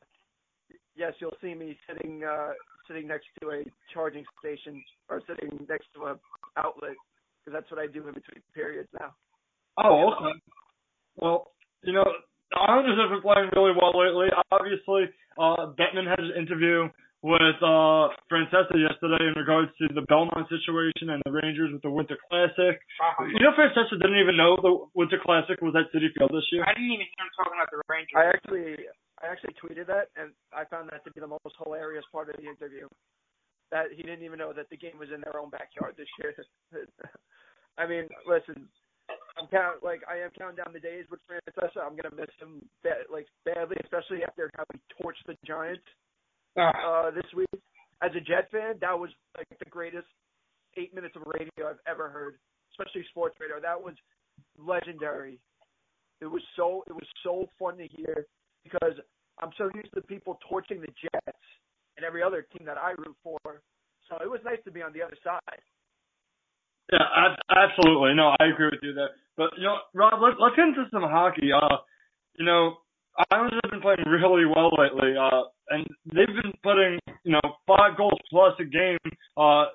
[0.96, 2.54] yes, you'll see me sitting uh,
[2.88, 3.64] sitting next to a
[3.94, 6.20] charging station or sitting next to a
[6.58, 6.96] outlet
[7.44, 9.14] because that's what I do in between periods now.
[9.78, 10.40] Oh, okay.
[11.18, 11.52] Well,
[11.84, 12.06] you know,
[12.52, 14.30] the Islanders have been playing really well lately.
[14.52, 16.88] Obviously, uh, Bettman had an interview
[17.24, 21.90] with uh, Francesa yesterday in regards to the Belmont situation and the Rangers with the
[21.90, 22.76] Winter Classic.
[23.32, 26.68] You know, Francesa didn't even know the Winter Classic was at Citi Field this year.
[26.68, 28.16] I didn't even hear him talking about the Rangers.
[28.20, 28.76] I actually
[29.24, 32.36] I actually tweeted that and I found that to be the most hilarious part of
[32.36, 32.88] the interview.
[33.72, 36.36] That he didn't even know that the game was in their own backyard this year.
[37.78, 38.68] I mean, listen,
[39.40, 41.82] I'm count like I am counting down the days with Francesa.
[41.82, 45.84] I'm gonna miss him ba- like badly, especially after how he torched the Giants
[46.56, 47.08] Ah.
[47.08, 47.50] uh, this week.
[48.04, 50.08] As a Jet fan, that was like the greatest
[50.78, 52.36] eight minutes of radio I've ever heard,
[52.74, 53.60] especially sports radio.
[53.60, 53.96] That was
[54.60, 55.40] legendary.
[56.22, 58.28] It was so it was so fun to hear
[58.64, 58.96] because
[59.40, 61.46] I'm so used to people torching the Jets
[61.98, 63.40] and every other team that I root for.
[64.10, 65.62] So it was nice to be on the other side.
[66.92, 68.14] Yeah, ab- absolutely.
[68.14, 69.12] No, I agree with you there.
[69.38, 71.50] But you know, Rob, let, let's get into some hockey.
[71.54, 71.78] Uh,
[72.36, 72.78] you know,
[73.32, 75.16] Islanders have been playing really well lately.
[75.18, 79.00] Uh, and they've been putting you know five goals plus a game.
[79.38, 79.66] Uh,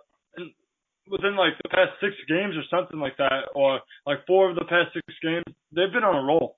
[1.10, 4.68] within like the past six games or something like that, or like four of the
[4.68, 6.57] past six games, they've been on a roll.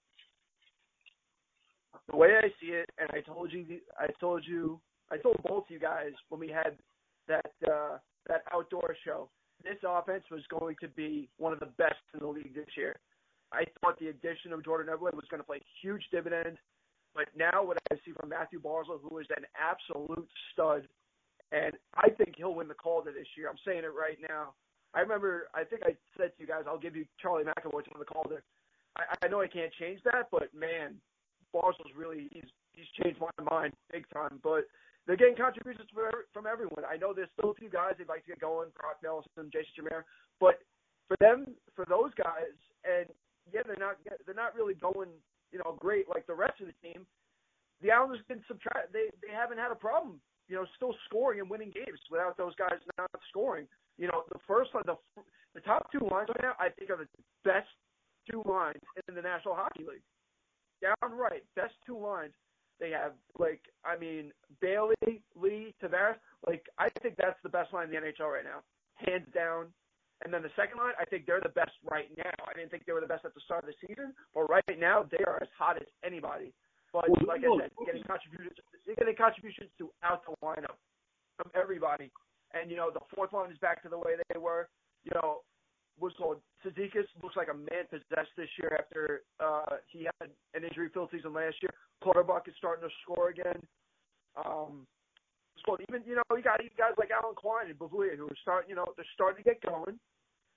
[2.21, 3.65] Way I see it, and I told you,
[3.99, 4.79] I told you,
[5.11, 6.77] I told both you guys when we had
[7.29, 7.97] that uh,
[8.27, 9.31] that outdoor show.
[9.65, 12.97] This offense was going to be one of the best in the league this year.
[13.53, 16.59] I thought the addition of Jordan Eberle was going to play huge dividend,
[17.15, 20.87] but now what I see from Mathew Barzal, who is an absolute stud
[21.53, 23.49] and I think he'll win the Calder this year.
[23.49, 24.55] I'm saying it right now.
[24.95, 27.91] I remember, I think I said to you guys, I'll give you Charlie McAvoy to
[27.91, 28.43] win the Calder.
[28.97, 30.95] I, I know I can't change that, but man,
[31.55, 34.41] Barzal's really he's he's changed my mind big time.
[34.43, 34.65] But
[35.07, 36.85] they're getting contributions from from everyone.
[36.85, 39.73] I know there's still a few guys they'd like to get going, Brock Nelson, Jason
[39.77, 40.05] Chimera,
[40.39, 40.63] but
[41.09, 42.55] for them, for those guys,
[42.87, 43.11] and
[43.51, 45.11] yeah, they're not they're not really going,
[45.51, 47.07] you know, great like the rest of the team.
[47.83, 48.93] The Islanders can subtract.
[48.93, 52.55] They they haven't had a problem, you know, still scoring and winning games without those
[52.55, 53.67] guys not scoring.
[53.99, 54.97] You know, the first one, the
[55.55, 57.11] the top two lines right now, I think, are the
[57.43, 57.69] best
[58.31, 60.07] two lines in the National Hockey League.
[60.81, 62.33] Downright best two lines.
[62.81, 66.17] They have like I mean Bailey, Lee, Tavares.
[66.47, 68.65] Like I think that's the best line in the NHL right now,
[68.97, 69.67] hands down.
[70.25, 72.37] And then the second line, I think they're the best right now.
[72.45, 74.65] I didn't think they were the best at the start of the season, but right
[74.79, 76.53] now they are as hot as anybody.
[76.93, 80.77] But like I said, getting contributions, they're getting contributions throughout the lineup
[81.41, 82.11] from everybody.
[82.53, 84.69] And you know the fourth line is back to the way they were.
[85.05, 85.41] You know,
[85.99, 90.65] what's called Cizikas looks like a man possessed this year after uh, he had an
[90.65, 91.73] injury-filled season last year.
[92.03, 93.61] Clutterbuck is starting to score again.
[94.37, 94.87] Um,
[95.65, 98.71] called even you know you got guys like Alan Quine and Beauvillier who are starting
[98.71, 99.99] you know they're starting to get going.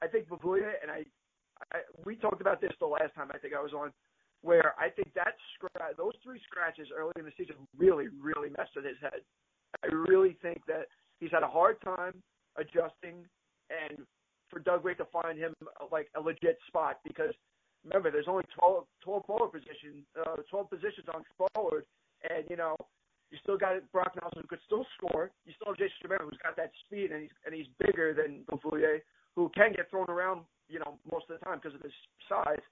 [0.02, 1.04] I think Beauvillier and I,
[1.76, 3.92] I we talked about this the last time I think I was on
[4.44, 8.76] where I think that scratch, those three scratches early in the season really, really messed
[8.76, 9.24] with his head.
[9.84, 12.14] I really think that he's had a hard time
[12.60, 13.24] adjusting,
[13.72, 14.04] and
[14.54, 15.54] for Doug Weight to find him
[15.92, 17.34] like a legit spot because
[17.84, 21.86] remember there's only 12, 12 forward positions, uh, 12 positions on forward,
[22.30, 22.76] and you know
[23.32, 25.32] you still got Brock Nelson who could still score.
[25.46, 28.46] You still have Jason Chimera who's got that speed and he's and he's bigger than
[28.46, 29.02] Beauvillier
[29.36, 31.96] who can get thrown around you know most of the time because of his
[32.30, 32.64] size,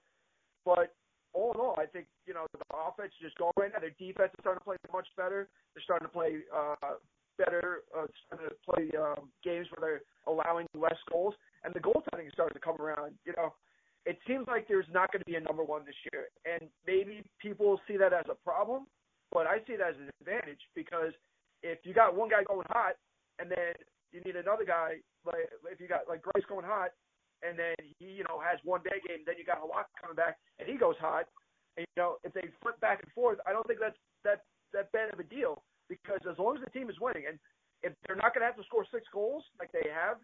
[0.64, 0.94] but
[1.34, 3.80] all in all, I think you know the offense is just going right now.
[3.80, 5.48] Their defense is starting to play much better.
[5.74, 7.00] They're starting to play uh,
[7.38, 11.34] better, uh, starting to play um, games where they're allowing less goals,
[11.64, 13.14] and the goaltending is starting to come around.
[13.24, 13.54] You know,
[14.04, 17.22] it seems like there's not going to be a number one this year, and maybe
[17.40, 18.86] people see that as a problem,
[19.30, 21.12] but I see it as an advantage because
[21.62, 22.94] if you got one guy going hot,
[23.38, 23.74] and then
[24.12, 26.90] you need another guy like if you got like Greiss going hot,
[27.42, 30.38] and then he, you know, has one bad game, then you got Halak coming back,
[30.58, 31.26] and he goes hot.
[31.76, 34.42] And, you know, if they flip back and forth, I don't think that's that
[34.74, 37.38] that bad of a deal because as long as the team is winning, and
[37.82, 40.18] if they're not going to have to score six goals like they have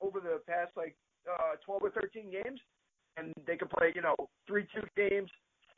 [0.00, 0.96] over the past like
[1.30, 2.60] uh, 12 or 13 games,
[3.16, 4.14] and they can play, you know,
[4.46, 5.30] three-two games,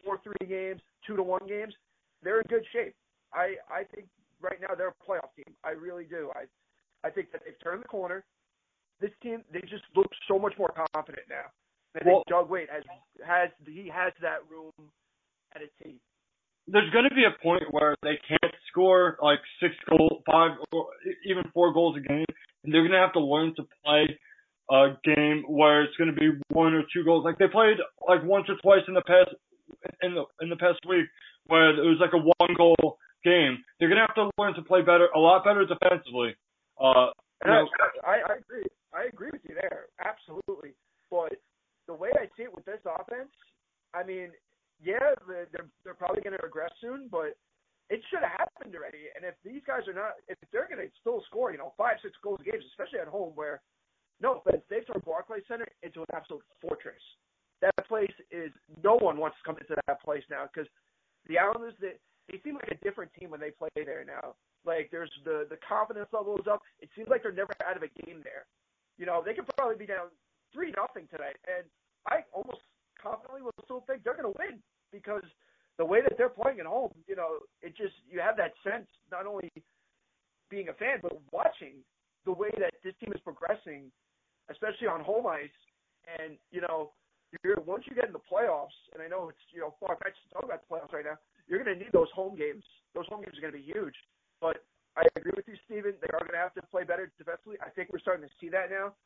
[0.04, 1.74] four-three games, two-to-one games,
[2.22, 2.94] they're in good shape.
[3.32, 4.06] I I think
[4.40, 5.54] right now they're a playoff team.
[5.64, 6.30] I really do.
[6.34, 6.44] I
[7.06, 8.24] I think that they've turned the corner
[9.00, 11.48] this team they just look so much more confident now.
[11.94, 12.82] I think well, Doug Weight has
[13.24, 14.72] has he has that room
[15.54, 15.98] at a team.
[16.68, 20.88] There's going to be a point where they can't score like six goals, five, or
[21.24, 22.26] even four goals a game,
[22.66, 24.18] they're going to have to learn to play
[24.70, 27.24] a game where it's going to be one or two goals.
[27.24, 29.30] Like they played like once or twice in the past
[30.02, 31.06] in the in the past week
[31.46, 33.58] where it was like a one goal game.
[33.78, 36.34] They're going to have to learn to play better, a lot better defensively.
[36.80, 37.10] Uh,
[37.44, 37.68] you know,
[38.04, 38.66] I, I agree.
[38.94, 40.74] I agree with you there, absolutely.
[41.10, 41.36] But
[41.86, 43.30] the way I see it with this offense,
[43.94, 44.30] I mean,
[44.82, 45.46] yeah, they're
[45.84, 47.36] they're probably going to regress soon, but
[47.88, 49.06] it should have happened already.
[49.14, 52.02] And if these guys are not, if they're going to still score, you know, five
[52.02, 53.62] six goals a game, especially at home, where
[54.20, 57.02] no offense, they've turned Barclays Center into an absolute fortress.
[57.62, 58.50] That place is
[58.82, 60.68] no one wants to come into that place now because
[61.26, 61.94] the Islanders they
[62.28, 64.34] they seem like a different team when they play there now.
[64.66, 66.62] Like there's the the confidence level is up.
[66.80, 68.50] It seems like they're never out of a game there.
[68.98, 70.10] You know, they could probably be down
[70.52, 71.64] three nothing tonight, and
[72.10, 72.60] I almost
[73.00, 74.58] confidently will still think they're going to win
[74.90, 75.24] because
[75.78, 78.86] the way that they're playing at home, you know, it just you have that sense
[79.10, 79.50] not only
[80.50, 81.82] being a fan but watching
[82.24, 83.90] the way that this team is progressing,
[84.50, 85.58] especially on home ice,
[86.18, 86.92] and you know,
[87.44, 90.22] you're once you get in the playoffs, and I know it's you know far fetched
[90.28, 92.64] to talk about the playoffs right now, you're going to need those home games.
[92.94, 93.94] Those home games are going to be huge,
[94.40, 94.64] but
[94.96, 95.92] I agree with you, Steven.
[96.00, 97.60] They are going to have to play better defensively.
[97.60, 98.96] I think we're starting to see that now.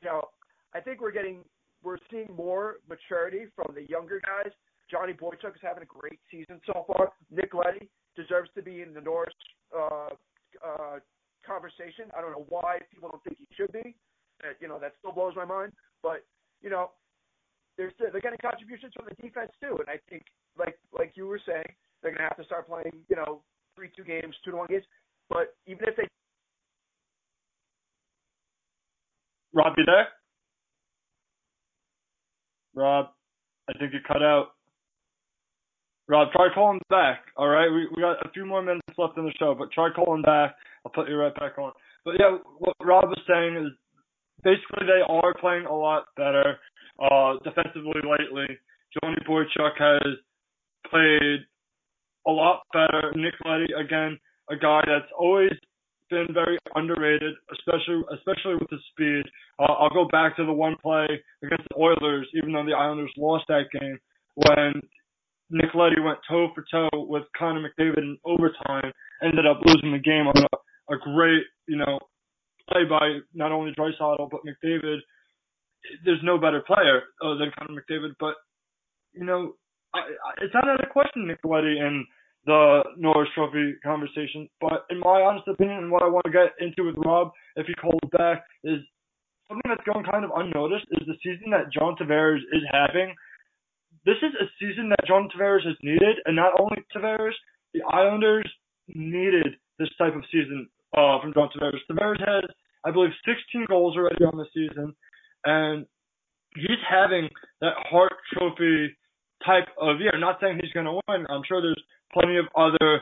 [0.00, 0.30] You know,
[0.74, 1.42] I think we're getting
[1.82, 4.52] we're seeing more maturity from the younger guys.
[4.92, 7.12] Johnny Boychuk is having a great season so far.
[7.30, 9.32] Nick Leddy deserves to be in the Norris
[9.74, 10.12] uh,
[10.60, 11.00] uh,
[11.46, 12.12] conversation.
[12.16, 13.96] I don't know why people don't think he should be.
[14.44, 15.72] Uh, you know, that still blows my mind.
[16.02, 16.28] But
[16.60, 16.90] you know,
[17.78, 20.24] they're they're getting contributions from the defense too, and I think
[20.58, 21.72] like like you were saying,
[22.02, 22.92] they're going to have to start playing.
[23.08, 23.40] You know,
[23.74, 24.84] three two games, two to one games.
[25.30, 26.04] But even if they
[29.54, 30.08] Rob, you there?
[32.74, 33.08] Rob,
[33.68, 34.52] I think you cut out.
[36.12, 37.24] Rob, try calling back.
[37.38, 39.88] All right, we we got a few more minutes left in the show, but try
[39.96, 40.54] calling back.
[40.84, 41.72] I'll put you right back on.
[42.04, 43.72] But yeah, what Rob was saying is
[44.44, 46.58] basically they are playing a lot better
[47.00, 48.58] uh, defensively lately.
[48.92, 50.20] Johnny Boychuk has
[50.90, 51.48] played
[52.26, 53.14] a lot better.
[53.16, 54.18] Nick Leddy, again,
[54.50, 55.56] a guy that's always
[56.10, 59.24] been very underrated, especially especially with his speed.
[59.58, 61.08] Uh, I'll go back to the one play
[61.42, 63.98] against the Oilers, even though the Islanders lost that game,
[64.34, 64.82] when
[65.52, 68.90] Nick Leddy went toe for toe with Connor McDavid in overtime,
[69.22, 72.00] ended up losing the game on a, a great, you know,
[72.70, 74.98] play by not only Draisaitl but McDavid.
[76.04, 78.34] There's no better player uh, than Connor McDavid, but
[79.12, 79.52] you know,
[79.94, 82.06] I, I, it's not out of question Nick Leddy and
[82.46, 84.48] the Norris Trophy conversation.
[84.60, 87.66] But in my honest opinion, and what I want to get into with Rob, if
[87.66, 88.80] he calls back, is
[89.48, 93.14] something that's going kind of unnoticed is the season that John Tavares is having.
[94.04, 97.34] This is a season that John Tavares has needed, and not only Tavares,
[97.72, 98.50] the Islanders
[98.88, 101.78] needed this type of season uh, from John Tavares.
[101.90, 102.50] Tavares has,
[102.84, 104.94] I believe, 16 goals already on the season,
[105.44, 105.86] and
[106.54, 107.28] he's having
[107.60, 108.96] that Hart Trophy
[109.46, 110.18] type of year.
[110.18, 111.26] Not saying he's going to win.
[111.30, 111.82] I'm sure there's
[112.12, 113.00] plenty of other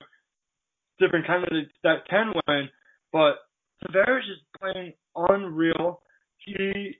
[0.98, 2.68] different candidates that can win,
[3.12, 3.36] but
[3.82, 6.02] Tavares is playing unreal.
[6.44, 6.96] He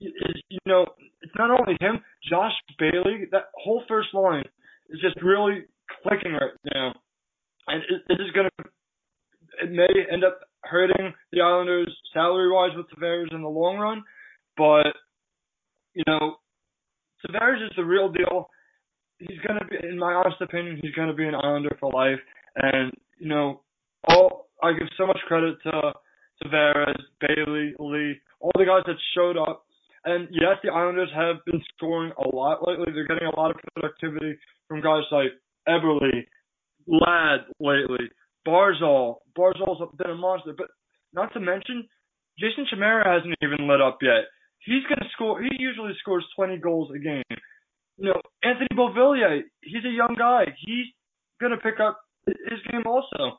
[0.00, 0.86] is, you know,
[1.22, 4.44] it's not only him, Josh Bailey, that whole first line
[4.88, 5.64] is just really
[6.02, 6.94] clicking right now.
[7.68, 8.64] And it, it is going to,
[9.62, 14.02] it may end up hurting the Islanders salary wise with Tavares in the long run,
[14.56, 14.92] but,
[15.94, 16.36] you know,
[17.26, 18.48] Tavares is the real deal
[19.20, 22.18] he's gonna be, in my honest opinion, he's gonna be an Islander for life.
[22.56, 23.60] And you know,
[24.08, 25.92] all I give so much credit to
[26.42, 29.64] Tavares, Bailey, Lee, all the guys that showed up.
[30.04, 32.92] And yes, the Islanders have been scoring a lot lately.
[32.92, 34.38] They're getting a lot of productivity
[34.68, 35.32] from guys like
[35.68, 36.24] Eberle,
[36.86, 38.08] Ladd lately,
[38.46, 39.16] Barzal.
[39.36, 40.54] Barzal's been a monster.
[40.56, 40.68] But
[41.12, 41.86] not to mention,
[42.38, 44.24] Jason Chimera hasn't even lit up yet.
[44.60, 45.42] He's gonna score.
[45.42, 47.22] He usually scores 20 goals a game
[48.00, 50.44] you know, Anthony Beauvillier, he's a young guy.
[50.64, 50.86] He's
[51.38, 53.36] going to pick up his game also.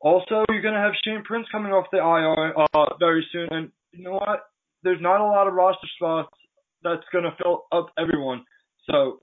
[0.00, 3.48] Also, you're going to have Shane Prince coming off the IR uh, very soon.
[3.50, 4.42] And you know what?
[4.82, 6.32] There's not a lot of roster spots
[6.82, 8.44] that's going to fill up everyone.
[8.90, 9.20] So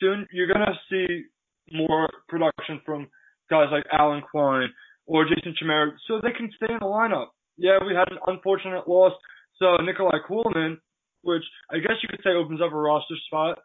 [0.00, 1.24] soon you're going to see
[1.72, 3.08] more production from
[3.50, 4.68] guys like Alan Quine
[5.06, 7.28] or Jason Chimera so they can stay in the lineup.
[7.56, 9.12] Yeah, we had an unfortunate loss.
[9.58, 10.76] So Nikolai Kulemin,
[11.22, 13.58] which I guess you could say opens up a roster spot.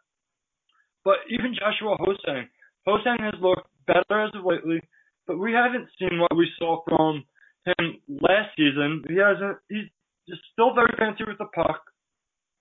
[1.04, 2.48] But even Joshua Ho-Sang,
[2.86, 4.80] Ho-Sang has looked better as of lately,
[5.26, 7.24] but we haven't seen what we saw from
[7.66, 9.04] him last season.
[9.08, 9.58] He hasn't.
[9.68, 9.88] He's
[10.28, 11.82] just still very fancy with the puck.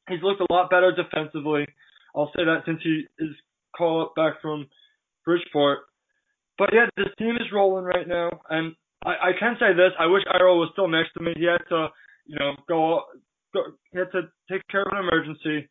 [0.09, 1.65] He's looked a lot better defensively.
[2.15, 3.31] I'll say that since he is
[3.75, 4.67] called up back from
[5.25, 5.79] Bridgeport.
[6.57, 10.05] But yeah, this team is rolling right now, and I, I can say this: I
[10.05, 11.33] wish Iro was still next to me.
[11.35, 11.87] He had to,
[12.25, 13.01] you know, go
[13.53, 15.69] he had to take care of an emergency.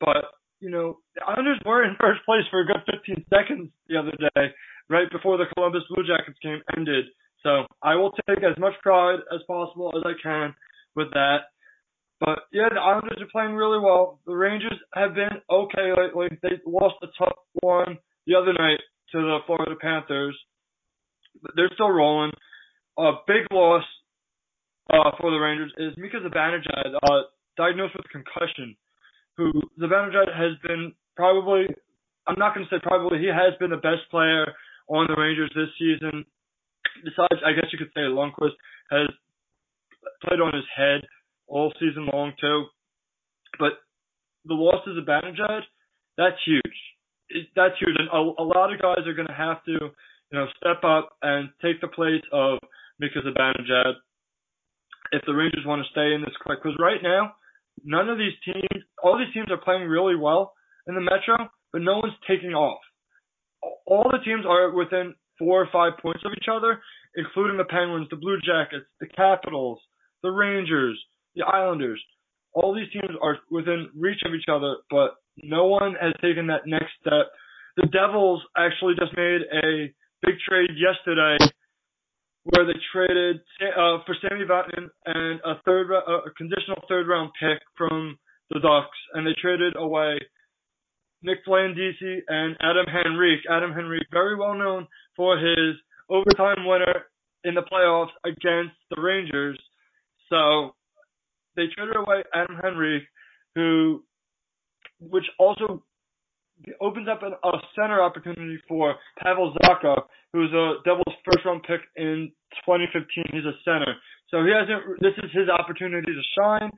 [0.00, 0.30] But
[0.60, 4.12] you know, the Islanders were in first place for a good 15 seconds the other
[4.12, 4.54] day,
[4.88, 7.06] right before the Columbus Blue Jackets game ended.
[7.42, 10.54] So I will take as much pride as possible as I can
[10.96, 11.50] with that.
[12.20, 14.20] But yeah, the Islanders are playing really well.
[14.26, 16.28] The Rangers have been okay lately.
[16.42, 18.80] They lost a tough one the other night
[19.12, 20.38] to the Florida Panthers,
[21.42, 22.32] but they're still rolling.
[22.98, 23.82] A big loss
[24.90, 27.22] uh, for the Rangers is Mika Zibanejad, uh,
[27.56, 28.76] diagnosed with concussion.
[29.36, 31.66] Who Zibanejad has been probably,
[32.26, 34.46] I'm not going to say probably, he has been the best player
[34.88, 36.24] on the Rangers this season.
[37.02, 38.54] Besides, I guess you could say Lundqvist
[38.90, 39.08] has
[40.26, 41.02] played on his head
[41.46, 42.64] all season long too.
[43.58, 43.72] But
[44.44, 45.62] the loss of Zibanejad,
[46.16, 46.78] that's huge.
[47.28, 50.34] It, that's huge, and a, a lot of guys are going to have to, you
[50.38, 52.58] know, step up and take the place of
[53.00, 53.94] Mika Zibanejad
[55.12, 56.58] if the Rangers want to stay in this quick.
[56.62, 57.32] Because right now,
[57.84, 60.52] none of these teams, all these teams are playing really well
[60.86, 62.80] in the Metro, but no one's taking off.
[63.86, 66.80] All the teams are within four or five points of each other,
[67.16, 69.80] including the Penguins, the Blue Jackets, the Capitals,
[70.24, 70.98] the Rangers,
[71.36, 72.02] the Islanders.
[72.54, 76.66] All these teams are within reach of each other, but no one has taken that
[76.66, 77.28] next step.
[77.76, 79.92] The Devils actually just made a
[80.24, 81.36] big trade yesterday
[82.44, 87.60] where they traded uh, for Sami Vatanen and a third, a conditional third round pick
[87.76, 88.16] from
[88.50, 90.18] the Ducks, and they traded away
[91.22, 93.44] Nick Blandisi and Adam Henrique.
[93.50, 95.76] Adam Henrique, very well known for his
[96.08, 97.08] overtime winner
[97.44, 99.58] in the playoffs against the Rangers.
[100.30, 100.74] So
[101.56, 103.06] they traded away Adam Henry,
[103.54, 104.02] who,
[105.00, 105.82] which also
[106.80, 110.02] opens up an, a center opportunity for Pavel Zacha,
[110.32, 112.32] who's a Devils first round pick in
[112.66, 113.24] 2015.
[113.32, 113.94] He's a center.
[114.30, 115.00] So he hasn't.
[115.00, 116.70] This is his opportunity to shine.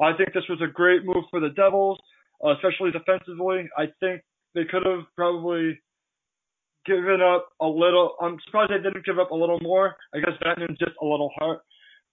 [0.00, 1.98] I think this was a great move for the Devils,
[2.44, 3.68] especially defensively.
[3.76, 4.22] I think
[4.54, 5.80] they could have probably
[6.86, 8.16] given up a little.
[8.20, 9.96] I'm surprised they didn't give up a little more.
[10.14, 11.60] I guess that Batman's just a little hurt.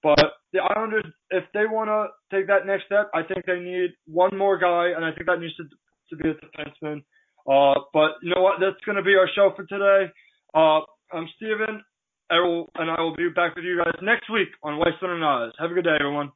[0.03, 0.19] But
[0.53, 4.37] the Islanders, if they want to take that next step, I think they need one
[4.37, 5.63] more guy, and I think that needs to
[6.11, 7.01] to be a defenseman.
[7.49, 8.59] Uh, but you know what?
[8.59, 10.11] That's going to be our show for today.
[10.53, 10.81] Uh,
[11.11, 11.81] I'm Steven,
[12.29, 15.53] and I will be back with you guys next week on Western and Oz.
[15.59, 16.31] Have a good day, everyone.